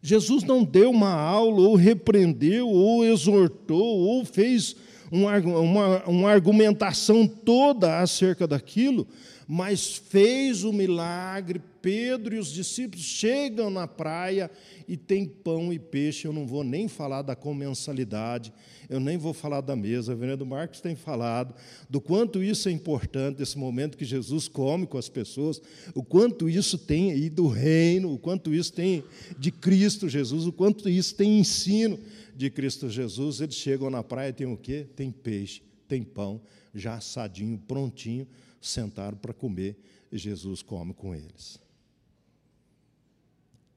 Jesus 0.01 0.43
não 0.43 0.63
deu 0.63 0.91
uma 0.91 1.13
aula, 1.13 1.61
ou 1.61 1.75
repreendeu, 1.75 2.67
ou 2.67 3.05
exortou, 3.05 3.83
ou 3.83 4.23
fez 4.25 4.75
uma, 5.11 5.37
uma, 5.37 6.03
uma 6.05 6.31
argumentação 6.31 7.27
toda 7.27 7.99
acerca 7.99 8.47
daquilo, 8.47 9.07
mas 9.47 9.95
fez 9.95 10.63
o 10.63 10.73
milagre. 10.73 11.61
Pedro 11.81 12.33
e 12.35 12.39
os 12.39 12.51
discípulos 12.51 13.05
chegam 13.05 13.69
na 13.69 13.87
praia 13.87 14.49
e 14.87 14.97
tem 14.97 15.23
pão 15.23 15.71
e 15.71 15.77
peixe. 15.77 16.25
Eu 16.25 16.33
não 16.33 16.47
vou 16.47 16.63
nem 16.63 16.87
falar 16.87 17.21
da 17.21 17.35
comensalidade, 17.35 18.51
eu 18.89 18.99
nem 18.99 19.19
vou 19.19 19.33
falar 19.33 19.61
da 19.61 19.75
mesa. 19.75 20.13
O 20.13 20.17
vereador 20.17 20.47
Marcos 20.47 20.81
tem 20.81 20.95
falado 20.95 21.53
do 21.87 22.01
quanto 22.01 22.41
isso 22.41 22.67
é 22.69 22.71
importante, 22.71 23.43
esse 23.43 23.55
momento 23.55 23.99
que 23.99 24.05
Jesus 24.05 24.47
come 24.47 24.87
com 24.87 24.97
as 24.97 25.09
pessoas, 25.09 25.61
o 25.93 26.03
quanto 26.03 26.49
isso 26.49 26.75
tem 26.75 27.11
aí 27.11 27.29
do 27.29 27.47
reino, 27.47 28.11
o 28.11 28.17
quanto 28.17 28.51
isso 28.51 28.73
tem 28.73 29.03
de 29.37 29.51
Cristo 29.51 30.09
Jesus, 30.09 30.47
o 30.47 30.51
quanto 30.51 30.89
isso 30.89 31.13
tem 31.13 31.37
ensino 31.37 31.99
de 32.35 32.49
Cristo 32.49 32.89
Jesus. 32.89 33.41
Eles 33.41 33.55
chegam 33.55 33.91
na 33.91 34.03
praia, 34.03 34.33
tem 34.33 34.47
o 34.47 34.57
quê? 34.57 34.87
Tem 34.95 35.11
peixe, 35.11 35.61
tem 35.87 36.03
pão, 36.03 36.41
já 36.73 36.95
assadinho, 36.95 37.57
prontinho, 37.57 38.27
sentaram 38.61 39.17
para 39.17 39.33
comer, 39.33 39.77
e 40.11 40.17
Jesus 40.17 40.61
come 40.61 40.93
com 40.93 41.13
eles. 41.13 41.59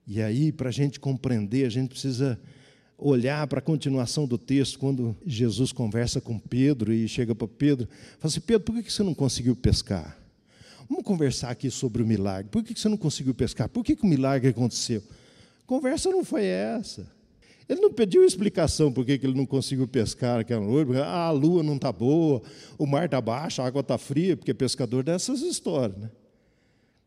E 0.06 0.22
aí, 0.22 0.50
para 0.50 0.70
a 0.70 0.72
gente 0.72 0.98
compreender, 0.98 1.66
a 1.66 1.68
gente 1.68 1.90
precisa 1.90 2.40
olhar 2.96 3.46
para 3.46 3.60
a 3.60 3.62
continuação 3.62 4.26
do 4.26 4.38
texto, 4.38 4.78
quando 4.78 5.16
Jesus 5.24 5.70
conversa 5.70 6.20
com 6.20 6.38
Pedro 6.38 6.92
e 6.92 7.06
chega 7.06 7.34
para 7.34 7.46
Pedro, 7.46 7.86
fala 8.18 8.30
assim: 8.30 8.40
Pedro, 8.40 8.64
por 8.64 8.82
que 8.82 8.90
você 8.90 9.02
não 9.02 9.14
conseguiu 9.14 9.54
pescar? 9.54 10.18
Vamos 10.88 11.04
conversar 11.04 11.50
aqui 11.50 11.70
sobre 11.70 12.02
o 12.02 12.06
milagre. 12.06 12.50
Por 12.50 12.64
que 12.64 12.78
você 12.78 12.88
não 12.88 12.96
conseguiu 12.96 13.34
pescar? 13.34 13.68
Por 13.68 13.84
que, 13.84 13.94
que 13.94 14.02
o 14.02 14.06
milagre 14.06 14.48
aconteceu? 14.48 15.02
Conversa 15.66 16.10
não 16.10 16.24
foi 16.24 16.46
essa. 16.46 17.06
Ele 17.68 17.82
não 17.82 17.92
pediu 17.92 18.24
explicação 18.24 18.90
por 18.90 19.04
que 19.04 19.12
ele 19.12 19.34
não 19.34 19.44
conseguiu 19.44 19.86
pescar 19.86 20.40
aquela 20.40 20.64
noite, 20.64 20.96
ah, 20.96 21.26
a 21.26 21.30
lua 21.30 21.62
não 21.62 21.76
está 21.76 21.92
boa, 21.92 22.40
o 22.78 22.86
mar 22.86 23.04
está 23.04 23.20
baixo, 23.20 23.60
a 23.60 23.66
água 23.66 23.82
está 23.82 23.98
fria, 23.98 24.36
porque 24.36 24.54
pescador 24.54 25.04
dessas 25.04 25.42
histórias. 25.42 25.98
Né? 25.98 26.10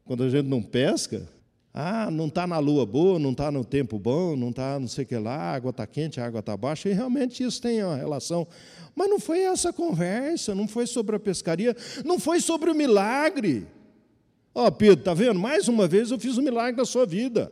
Quando 0.06 0.24
a 0.24 0.30
gente 0.30 0.48
não 0.48 0.62
pesca, 0.62 1.28
ah, 1.74 2.12
não 2.12 2.28
está 2.28 2.46
na 2.46 2.60
lua 2.60 2.86
boa, 2.86 3.18
não 3.18 3.32
está 3.32 3.52
no 3.52 3.66
tempo 3.66 3.98
bom, 3.98 4.36
não 4.36 4.50
está 4.50 4.80
não 4.80 4.88
sei 4.88 5.04
o 5.04 5.08
que 5.08 5.18
lá, 5.18 5.36
a 5.36 5.54
água 5.54 5.72
está 5.72 5.88
quente, 5.88 6.20
a 6.20 6.26
água 6.26 6.42
está 6.42 6.56
baixa, 6.56 6.90
e 6.90 6.94
realmente 6.94 7.44
isso 7.44 7.60
tem 7.60 7.84
uma 7.84 7.96
relação. 7.96 8.48
Mas 8.96 9.10
não 9.10 9.20
foi 9.20 9.40
essa 9.40 9.74
conversa, 9.74 10.54
não 10.54 10.68
foi 10.68 10.86
sobre 10.86 11.16
a 11.16 11.20
pescaria, 11.20 11.76
não 12.06 12.20
foi 12.20 12.40
sobre 12.40 12.70
o 12.70 12.76
milagre. 12.76 13.66
Ó, 14.54 14.68
oh, 14.68 14.72
Pedro, 14.72 15.00
está 15.00 15.14
vendo? 15.16 15.40
Mais 15.40 15.68
uma 15.68 15.88
vez 15.88 16.12
eu 16.12 16.20
fiz 16.20 16.38
um 16.38 16.44
milagre 16.44 16.78
na 16.78 16.86
sua 16.86 17.06
vida. 17.06 17.52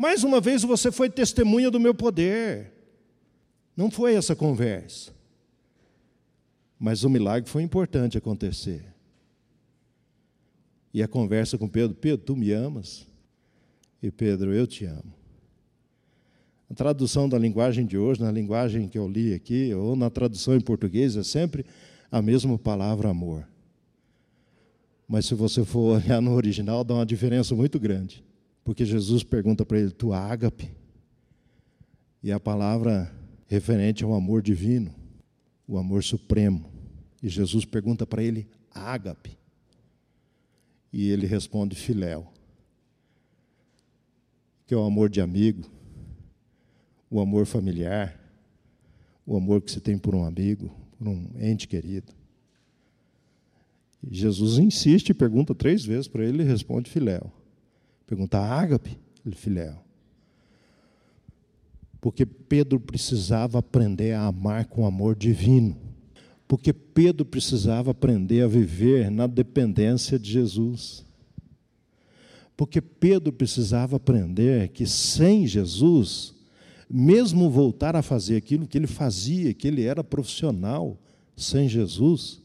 Mais 0.00 0.24
uma 0.24 0.40
vez 0.40 0.62
você 0.62 0.90
foi 0.90 1.10
testemunha 1.10 1.70
do 1.70 1.78
meu 1.78 1.94
poder. 1.94 2.72
Não 3.76 3.90
foi 3.90 4.14
essa 4.14 4.34
conversa. 4.34 5.12
Mas 6.78 7.04
o 7.04 7.10
milagre 7.10 7.50
foi 7.50 7.62
importante 7.62 8.16
acontecer. 8.16 8.82
E 10.94 11.02
a 11.02 11.06
conversa 11.06 11.58
com 11.58 11.68
Pedro: 11.68 11.94
Pedro, 11.94 12.24
tu 12.24 12.34
me 12.34 12.50
amas? 12.50 13.06
E 14.02 14.10
Pedro, 14.10 14.54
eu 14.54 14.66
te 14.66 14.86
amo. 14.86 15.12
A 16.70 16.72
tradução 16.72 17.28
da 17.28 17.38
linguagem 17.38 17.84
de 17.84 17.98
hoje, 17.98 18.22
na 18.22 18.32
linguagem 18.32 18.88
que 18.88 18.96
eu 18.96 19.06
li 19.06 19.34
aqui, 19.34 19.74
ou 19.74 19.94
na 19.94 20.08
tradução 20.08 20.56
em 20.56 20.62
português, 20.62 21.14
é 21.14 21.22
sempre 21.22 21.66
a 22.10 22.22
mesma 22.22 22.58
palavra 22.58 23.10
amor. 23.10 23.46
Mas 25.06 25.26
se 25.26 25.34
você 25.34 25.62
for 25.62 26.00
olhar 26.00 26.22
no 26.22 26.32
original, 26.32 26.82
dá 26.84 26.94
uma 26.94 27.04
diferença 27.04 27.54
muito 27.54 27.78
grande. 27.78 28.29
Porque 28.70 28.84
Jesus 28.84 29.24
pergunta 29.24 29.66
para 29.66 29.80
ele, 29.80 29.90
tu 29.90 30.12
ágape? 30.12 30.70
E 32.22 32.30
a 32.30 32.38
palavra 32.38 33.12
referente 33.48 34.04
ao 34.04 34.14
amor 34.14 34.40
divino, 34.40 34.94
o 35.66 35.76
amor 35.76 36.04
supremo. 36.04 36.70
E 37.20 37.28
Jesus 37.28 37.64
pergunta 37.64 38.06
para 38.06 38.22
ele, 38.22 38.46
ágape. 38.72 39.36
E 40.92 41.08
ele 41.08 41.26
responde, 41.26 41.74
filéu 41.74 42.32
que 44.68 44.72
é 44.72 44.76
o 44.76 44.84
amor 44.84 45.10
de 45.10 45.20
amigo, 45.20 45.68
o 47.10 47.18
amor 47.18 47.46
familiar, 47.46 48.16
o 49.26 49.36
amor 49.36 49.62
que 49.62 49.72
você 49.72 49.80
tem 49.80 49.98
por 49.98 50.14
um 50.14 50.24
amigo, 50.24 50.72
por 50.96 51.08
um 51.08 51.28
ente 51.40 51.66
querido. 51.66 52.12
E 54.00 54.14
Jesus 54.14 54.58
insiste 54.58 55.08
e 55.08 55.14
pergunta 55.14 55.56
três 55.56 55.84
vezes 55.84 56.06
para 56.06 56.22
ele, 56.22 56.42
ele 56.42 56.48
responde 56.48 56.88
filéu. 56.88 57.39
Pergunta 58.10 58.40
ágape, 58.40 58.98
ele 59.24 59.36
filéu. 59.36 59.76
Porque 62.00 62.26
Pedro 62.26 62.80
precisava 62.80 63.60
aprender 63.60 64.14
a 64.14 64.26
amar 64.26 64.64
com 64.64 64.84
amor 64.84 65.14
divino. 65.14 65.76
Porque 66.48 66.72
Pedro 66.72 67.24
precisava 67.24 67.92
aprender 67.92 68.42
a 68.42 68.48
viver 68.48 69.12
na 69.12 69.28
dependência 69.28 70.18
de 70.18 70.28
Jesus. 70.28 71.04
Porque 72.56 72.80
Pedro 72.80 73.32
precisava 73.32 73.94
aprender 73.94 74.70
que 74.70 74.88
sem 74.88 75.46
Jesus, 75.46 76.34
mesmo 76.90 77.48
voltar 77.48 77.94
a 77.94 78.02
fazer 78.02 78.38
aquilo 78.38 78.66
que 78.66 78.76
ele 78.76 78.88
fazia, 78.88 79.54
que 79.54 79.68
ele 79.68 79.84
era 79.84 80.02
profissional, 80.02 80.98
sem 81.36 81.68
Jesus, 81.68 82.42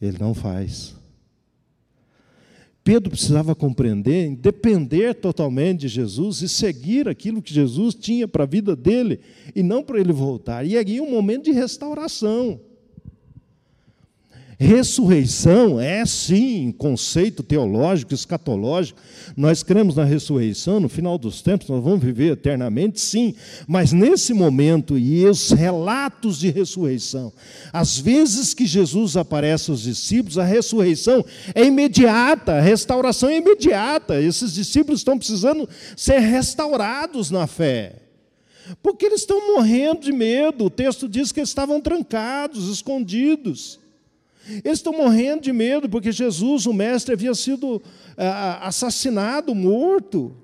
ele 0.00 0.16
não 0.16 0.32
faz. 0.32 1.03
Pedro 2.84 3.10
precisava 3.10 3.54
compreender, 3.54 4.36
depender 4.36 5.14
totalmente 5.14 5.80
de 5.80 5.88
Jesus 5.88 6.42
e 6.42 6.48
seguir 6.50 7.08
aquilo 7.08 7.40
que 7.40 7.52
Jesus 7.52 7.94
tinha 7.94 8.28
para 8.28 8.44
a 8.44 8.46
vida 8.46 8.76
dele 8.76 9.20
e 9.56 9.62
não 9.62 9.82
para 9.82 9.98
ele 9.98 10.12
voltar. 10.12 10.66
E 10.66 10.76
aí 10.76 11.00
um 11.00 11.10
momento 11.10 11.44
de 11.44 11.52
restauração. 11.52 12.60
Ressurreição 14.58 15.80
é 15.80 16.06
sim 16.06 16.72
conceito 16.76 17.42
teológico, 17.42 18.14
escatológico. 18.14 19.00
Nós 19.36 19.62
cremos 19.62 19.96
na 19.96 20.04
ressurreição, 20.04 20.78
no 20.78 20.88
final 20.88 21.18
dos 21.18 21.42
tempos 21.42 21.68
nós 21.68 21.82
vamos 21.82 22.02
viver 22.02 22.32
eternamente, 22.32 23.00
sim. 23.00 23.34
Mas 23.66 23.92
nesse 23.92 24.32
momento 24.32 24.96
e 24.96 25.24
os 25.26 25.50
relatos 25.50 26.38
de 26.38 26.50
ressurreição, 26.50 27.32
às 27.72 27.98
vezes 27.98 28.54
que 28.54 28.66
Jesus 28.66 29.16
aparece 29.16 29.70
aos 29.70 29.82
discípulos, 29.82 30.38
a 30.38 30.44
ressurreição 30.44 31.24
é 31.54 31.64
imediata, 31.64 32.54
a 32.54 32.60
restauração 32.60 33.28
é 33.28 33.38
imediata. 33.38 34.20
Esses 34.20 34.52
discípulos 34.52 35.00
estão 35.00 35.18
precisando 35.18 35.68
ser 35.96 36.20
restaurados 36.20 37.30
na 37.30 37.46
fé. 37.46 37.96
Porque 38.82 39.04
eles 39.04 39.20
estão 39.20 39.54
morrendo 39.54 40.00
de 40.00 40.12
medo. 40.12 40.64
O 40.64 40.70
texto 40.70 41.08
diz 41.08 41.32
que 41.32 41.40
eles 41.40 41.50
estavam 41.50 41.80
trancados, 41.80 42.70
escondidos. 42.70 43.83
Eles 44.64 44.78
estão 44.78 44.92
morrendo 44.92 45.42
de 45.42 45.52
medo 45.52 45.88
porque 45.88 46.12
Jesus, 46.12 46.66
o 46.66 46.72
Mestre, 46.72 47.14
havia 47.14 47.34
sido 47.34 47.82
ah, 48.16 48.66
assassinado, 48.68 49.54
morto. 49.54 50.36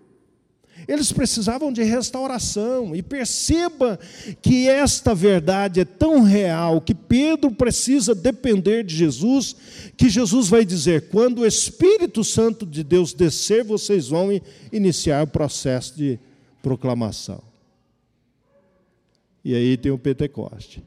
Eles 0.89 1.13
precisavam 1.13 1.73
de 1.73 1.83
restauração. 1.83 2.95
E 2.97 3.03
perceba 3.03 3.99
que 4.41 4.69
esta 4.69 5.15
verdade 5.15 5.81
é 5.81 5.85
tão 5.85 6.23
real 6.23 6.81
que 6.81 6.95
Pedro 6.95 7.51
precisa 7.51 8.15
depender 8.15 8.85
de 8.85 8.97
Jesus, 8.97 9.55
que 9.97 10.09
Jesus 10.09 10.49
vai 10.49 10.65
dizer: 10.65 11.09
quando 11.09 11.41
o 11.41 11.47
Espírito 11.47 12.25
Santo 12.25 12.65
de 12.65 12.83
Deus 12.83 13.13
descer, 13.13 13.63
vocês 13.63 14.09
vão 14.09 14.29
iniciar 14.73 15.23
o 15.25 15.27
processo 15.27 15.97
de 15.97 16.19
proclamação. 16.63 17.43
E 19.45 19.55
aí 19.55 19.77
tem 19.77 19.91
o 19.91 19.99
Pentecoste. 19.99 20.83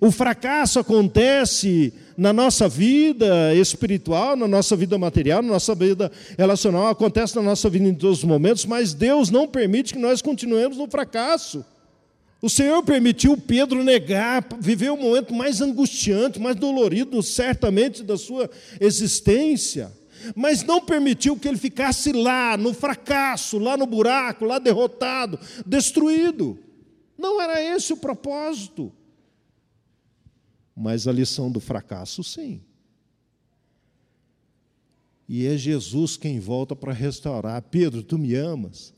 O 0.00 0.10
fracasso 0.10 0.78
acontece 0.78 1.92
na 2.16 2.32
nossa 2.32 2.68
vida 2.68 3.54
espiritual, 3.54 4.36
na 4.36 4.46
nossa 4.46 4.76
vida 4.76 4.96
material, 4.96 5.42
na 5.42 5.48
nossa 5.48 5.74
vida 5.74 6.10
relacional, 6.38 6.88
acontece 6.88 7.34
na 7.36 7.42
nossa 7.42 7.68
vida 7.68 7.88
em 7.88 7.94
todos 7.94 8.18
os 8.18 8.24
momentos, 8.24 8.64
mas 8.64 8.94
Deus 8.94 9.30
não 9.30 9.48
permite 9.48 9.94
que 9.94 9.98
nós 9.98 10.22
continuemos 10.22 10.78
no 10.78 10.88
fracasso. 10.88 11.64
O 12.40 12.50
Senhor 12.50 12.82
permitiu 12.82 13.36
Pedro 13.36 13.82
negar, 13.82 14.46
viver 14.60 14.90
o 14.90 14.96
momento 14.96 15.32
mais 15.32 15.60
angustiante, 15.60 16.38
mais 16.38 16.54
dolorido, 16.56 17.22
certamente, 17.22 18.02
da 18.02 18.16
sua 18.18 18.50
existência. 18.80 19.90
mas 20.34 20.62
não 20.62 20.80
permitiu 20.80 21.36
que 21.36 21.48
ele 21.48 21.58
ficasse 21.58 22.12
lá, 22.12 22.56
no 22.56 22.72
fracasso, 22.72 23.58
lá 23.58 23.76
no 23.76 23.86
buraco, 23.86 24.44
lá 24.44 24.58
derrotado, 24.58 25.38
destruído. 25.66 26.58
Não 27.18 27.40
era 27.40 27.60
esse 27.62 27.92
o 27.92 27.96
propósito. 27.96 28.92
Mas 30.76 31.06
a 31.06 31.12
lição 31.12 31.50
do 31.50 31.60
fracasso, 31.60 32.24
sim. 32.24 32.60
E 35.28 35.46
é 35.46 35.56
Jesus 35.56 36.16
quem 36.16 36.38
volta 36.38 36.76
para 36.76 36.92
restaurar. 36.92 37.62
Pedro, 37.62 38.02
tu 38.02 38.18
me 38.18 38.34
amas? 38.34 38.92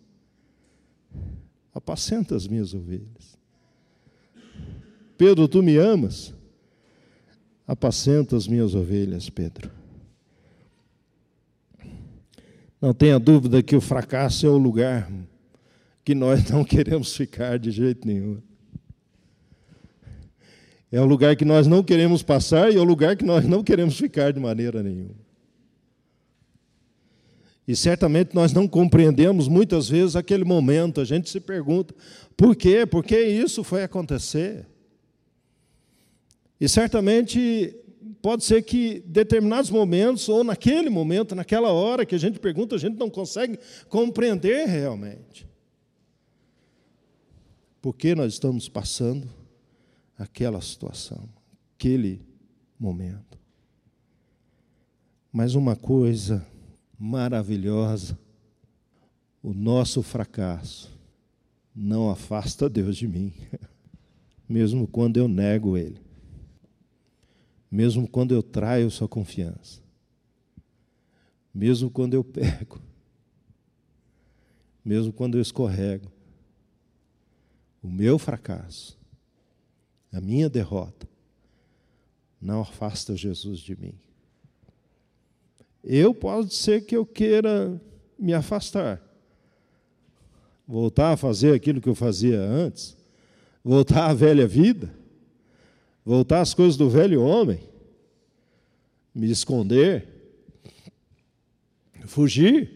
Apacenta 1.72 2.34
as 2.34 2.48
minhas 2.48 2.74
ovelhas. 2.74 3.38
Pedro, 5.16 5.46
tu 5.46 5.62
me 5.62 5.76
amas? 5.76 6.34
Apacenta 7.66 8.36
as 8.36 8.46
minhas 8.46 8.74
ovelhas, 8.74 9.28
Pedro. 9.28 9.70
Não 12.80 12.92
tenha 12.92 13.18
dúvida 13.18 13.62
que 13.62 13.74
o 13.74 13.80
fracasso 13.80 14.46
é 14.46 14.48
o 14.48 14.58
lugar 14.58 15.10
que 16.04 16.14
nós 16.14 16.48
não 16.50 16.62
queremos 16.64 17.16
ficar 17.16 17.58
de 17.58 17.70
jeito 17.70 18.06
nenhum. 18.06 18.40
É 20.90 21.00
o 21.00 21.04
lugar 21.04 21.34
que 21.34 21.44
nós 21.44 21.66
não 21.66 21.82
queremos 21.82 22.22
passar 22.22 22.72
e 22.72 22.76
é 22.76 22.80
o 22.80 22.84
lugar 22.84 23.16
que 23.16 23.24
nós 23.24 23.44
não 23.44 23.62
queremos 23.62 23.98
ficar 23.98 24.32
de 24.32 24.38
maneira 24.38 24.82
nenhuma. 24.82 25.26
E 27.66 27.74
certamente 27.74 28.34
nós 28.34 28.52
não 28.52 28.68
compreendemos 28.68 29.48
muitas 29.48 29.88
vezes 29.88 30.14
aquele 30.14 30.44
momento, 30.44 31.00
a 31.00 31.04
gente 31.04 31.28
se 31.28 31.40
pergunta: 31.40 31.92
por 32.36 32.54
quê? 32.54 32.86
Por 32.86 33.02
que 33.02 33.18
isso 33.20 33.64
foi 33.64 33.82
acontecer? 33.82 34.64
E 36.60 36.68
certamente 36.68 37.74
pode 38.22 38.44
ser 38.44 38.62
que 38.62 39.02
determinados 39.06 39.70
momentos, 39.70 40.28
ou 40.28 40.44
naquele 40.44 40.88
momento, 40.88 41.34
naquela 41.34 41.72
hora 41.72 42.06
que 42.06 42.14
a 42.14 42.18
gente 42.18 42.38
pergunta, 42.38 42.76
a 42.76 42.78
gente 42.78 42.96
não 42.96 43.10
consegue 43.10 43.58
compreender 43.88 44.66
realmente. 44.66 45.46
Por 47.82 47.94
que 47.94 48.14
nós 48.14 48.32
estamos 48.32 48.68
passando 48.68 49.28
aquela 50.18 50.60
situação, 50.60 51.28
aquele 51.74 52.24
momento. 52.78 53.38
Mas 55.32 55.54
uma 55.54 55.76
coisa 55.76 56.46
maravilhosa, 56.98 58.18
o 59.42 59.52
nosso 59.52 60.02
fracasso 60.02 60.90
não 61.74 62.08
afasta 62.08 62.68
Deus 62.68 62.96
de 62.96 63.06
mim, 63.06 63.32
mesmo 64.48 64.86
quando 64.86 65.18
eu 65.18 65.28
nego 65.28 65.76
Ele, 65.76 66.00
mesmo 67.70 68.08
quando 68.08 68.32
eu 68.32 68.42
traio 68.42 68.90
Sua 68.90 69.08
confiança, 69.08 69.82
mesmo 71.52 71.90
quando 71.90 72.14
eu 72.14 72.24
pego, 72.24 72.80
mesmo 74.82 75.12
quando 75.12 75.36
eu 75.36 75.42
escorrego, 75.42 76.10
o 77.82 77.88
meu 77.88 78.18
fracasso, 78.18 78.95
a 80.16 80.20
minha 80.20 80.48
derrota, 80.48 81.06
não 82.40 82.62
afasta 82.62 83.14
Jesus 83.14 83.60
de 83.60 83.76
mim. 83.76 83.92
Eu 85.84 86.14
pode 86.14 86.54
ser 86.54 86.86
que 86.86 86.96
eu 86.96 87.04
queira 87.04 87.78
me 88.18 88.32
afastar, 88.32 89.02
voltar 90.66 91.12
a 91.12 91.16
fazer 91.18 91.54
aquilo 91.54 91.82
que 91.82 91.88
eu 91.88 91.94
fazia 91.94 92.40
antes, 92.40 92.96
voltar 93.62 94.08
à 94.08 94.14
velha 94.14 94.46
vida, 94.46 94.90
voltar 96.02 96.40
às 96.40 96.54
coisas 96.54 96.78
do 96.78 96.88
velho 96.88 97.22
homem, 97.22 97.60
me 99.14 99.30
esconder, 99.30 100.08
fugir. 102.06 102.72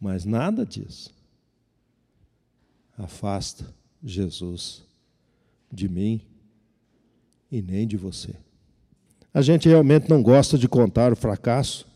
Mas 0.00 0.24
nada 0.24 0.66
disso 0.66 1.14
afasta 2.98 3.72
Jesus 4.02 4.86
de 5.76 5.88
mim 5.88 6.20
e 7.52 7.62
nem 7.62 7.86
de 7.86 7.96
você. 7.96 8.34
A 9.32 9.42
gente 9.42 9.68
realmente 9.68 10.08
não 10.08 10.22
gosta 10.22 10.56
de 10.56 10.66
contar 10.66 11.12
o 11.12 11.16
fracasso, 11.16 11.86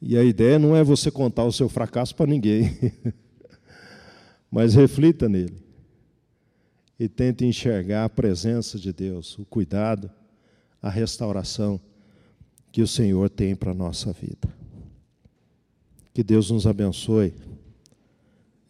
e 0.00 0.16
a 0.16 0.24
ideia 0.24 0.58
não 0.58 0.74
é 0.74 0.82
você 0.82 1.10
contar 1.10 1.44
o 1.44 1.52
seu 1.52 1.68
fracasso 1.68 2.14
para 2.16 2.26
ninguém, 2.26 2.74
mas 4.50 4.74
reflita 4.74 5.28
nele 5.28 5.62
e 6.98 7.06
tente 7.08 7.44
enxergar 7.44 8.04
a 8.04 8.08
presença 8.08 8.78
de 8.78 8.92
Deus, 8.92 9.38
o 9.38 9.44
cuidado, 9.44 10.10
a 10.82 10.88
restauração 10.88 11.78
que 12.72 12.80
o 12.80 12.86
Senhor 12.86 13.28
tem 13.28 13.54
para 13.54 13.72
a 13.72 13.74
nossa 13.74 14.12
vida. 14.12 14.48
Que 16.14 16.22
Deus 16.22 16.50
nos 16.50 16.66
abençoe 16.66 17.34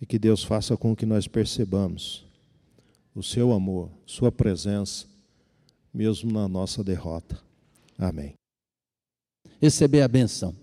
e 0.00 0.06
que 0.06 0.18
Deus 0.18 0.42
faça 0.42 0.76
com 0.76 0.94
que 0.96 1.06
nós 1.06 1.28
percebamos 1.28 2.29
o 3.14 3.22
seu 3.22 3.52
amor, 3.52 3.90
sua 4.06 4.30
presença, 4.30 5.06
mesmo 5.92 6.32
na 6.32 6.48
nossa 6.48 6.82
derrota. 6.84 7.38
Amém. 7.98 8.34
Receber 9.60 10.02
a 10.02 10.08
benção. 10.08 10.54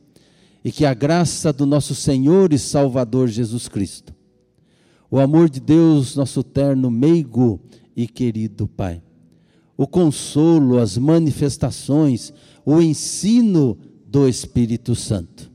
E 0.63 0.71
que 0.71 0.86
a 0.86 0.93
graça 0.93 1.53
do 1.53 1.65
nosso 1.65 1.93
Senhor 1.93 2.51
e 2.51 2.60
Salvador 2.60 3.27
Jesus 3.27 3.67
Cristo, 3.67 4.13
o 5.10 5.19
amor 5.19 5.49
de 5.49 5.60
Deus, 5.60 6.15
nosso 6.15 6.43
terno 6.43 6.91
meigo 6.91 7.62
e 7.95 8.07
querido 8.07 8.67
Pai, 8.67 9.01
o 9.77 9.88
consolo, 9.88 10.79
as 10.79 10.97
manifestações, 10.97 12.33
o 12.65 12.81
ensino 12.81 13.77
do 14.05 14.27
Espírito 14.27 14.95
Santo. 14.95 15.51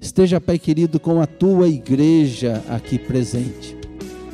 Esteja, 0.00 0.40
Pai 0.40 0.58
querido, 0.58 0.98
com 0.98 1.20
a 1.20 1.26
tua 1.26 1.68
igreja 1.68 2.64
aqui 2.68 2.98
presente, 2.98 3.77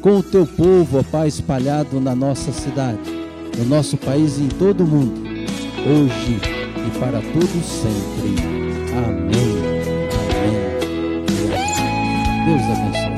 com 0.05 0.19
o 0.19 0.23
teu 0.23 0.47
povo, 0.47 0.99
ó 0.99 1.03
Pai, 1.03 1.29
espalhado 1.29 1.99
na 1.99 2.15
nossa 2.15 2.53
cidade, 2.53 3.01
no 3.57 3.65
nosso 3.65 3.97
país 3.97 4.37
e 4.37 4.43
em 4.43 4.49
todo 4.49 4.85
o 4.85 4.87
mundo, 4.87 5.19
hoje 5.19 6.39
e 6.77 6.99
para 6.99 7.23
todos 7.33 7.65
sempre. 7.65 8.35
Amém. 8.93 9.57
Amém. 10.29 10.75
Deus 12.45 12.63
abençoe. 12.79 13.14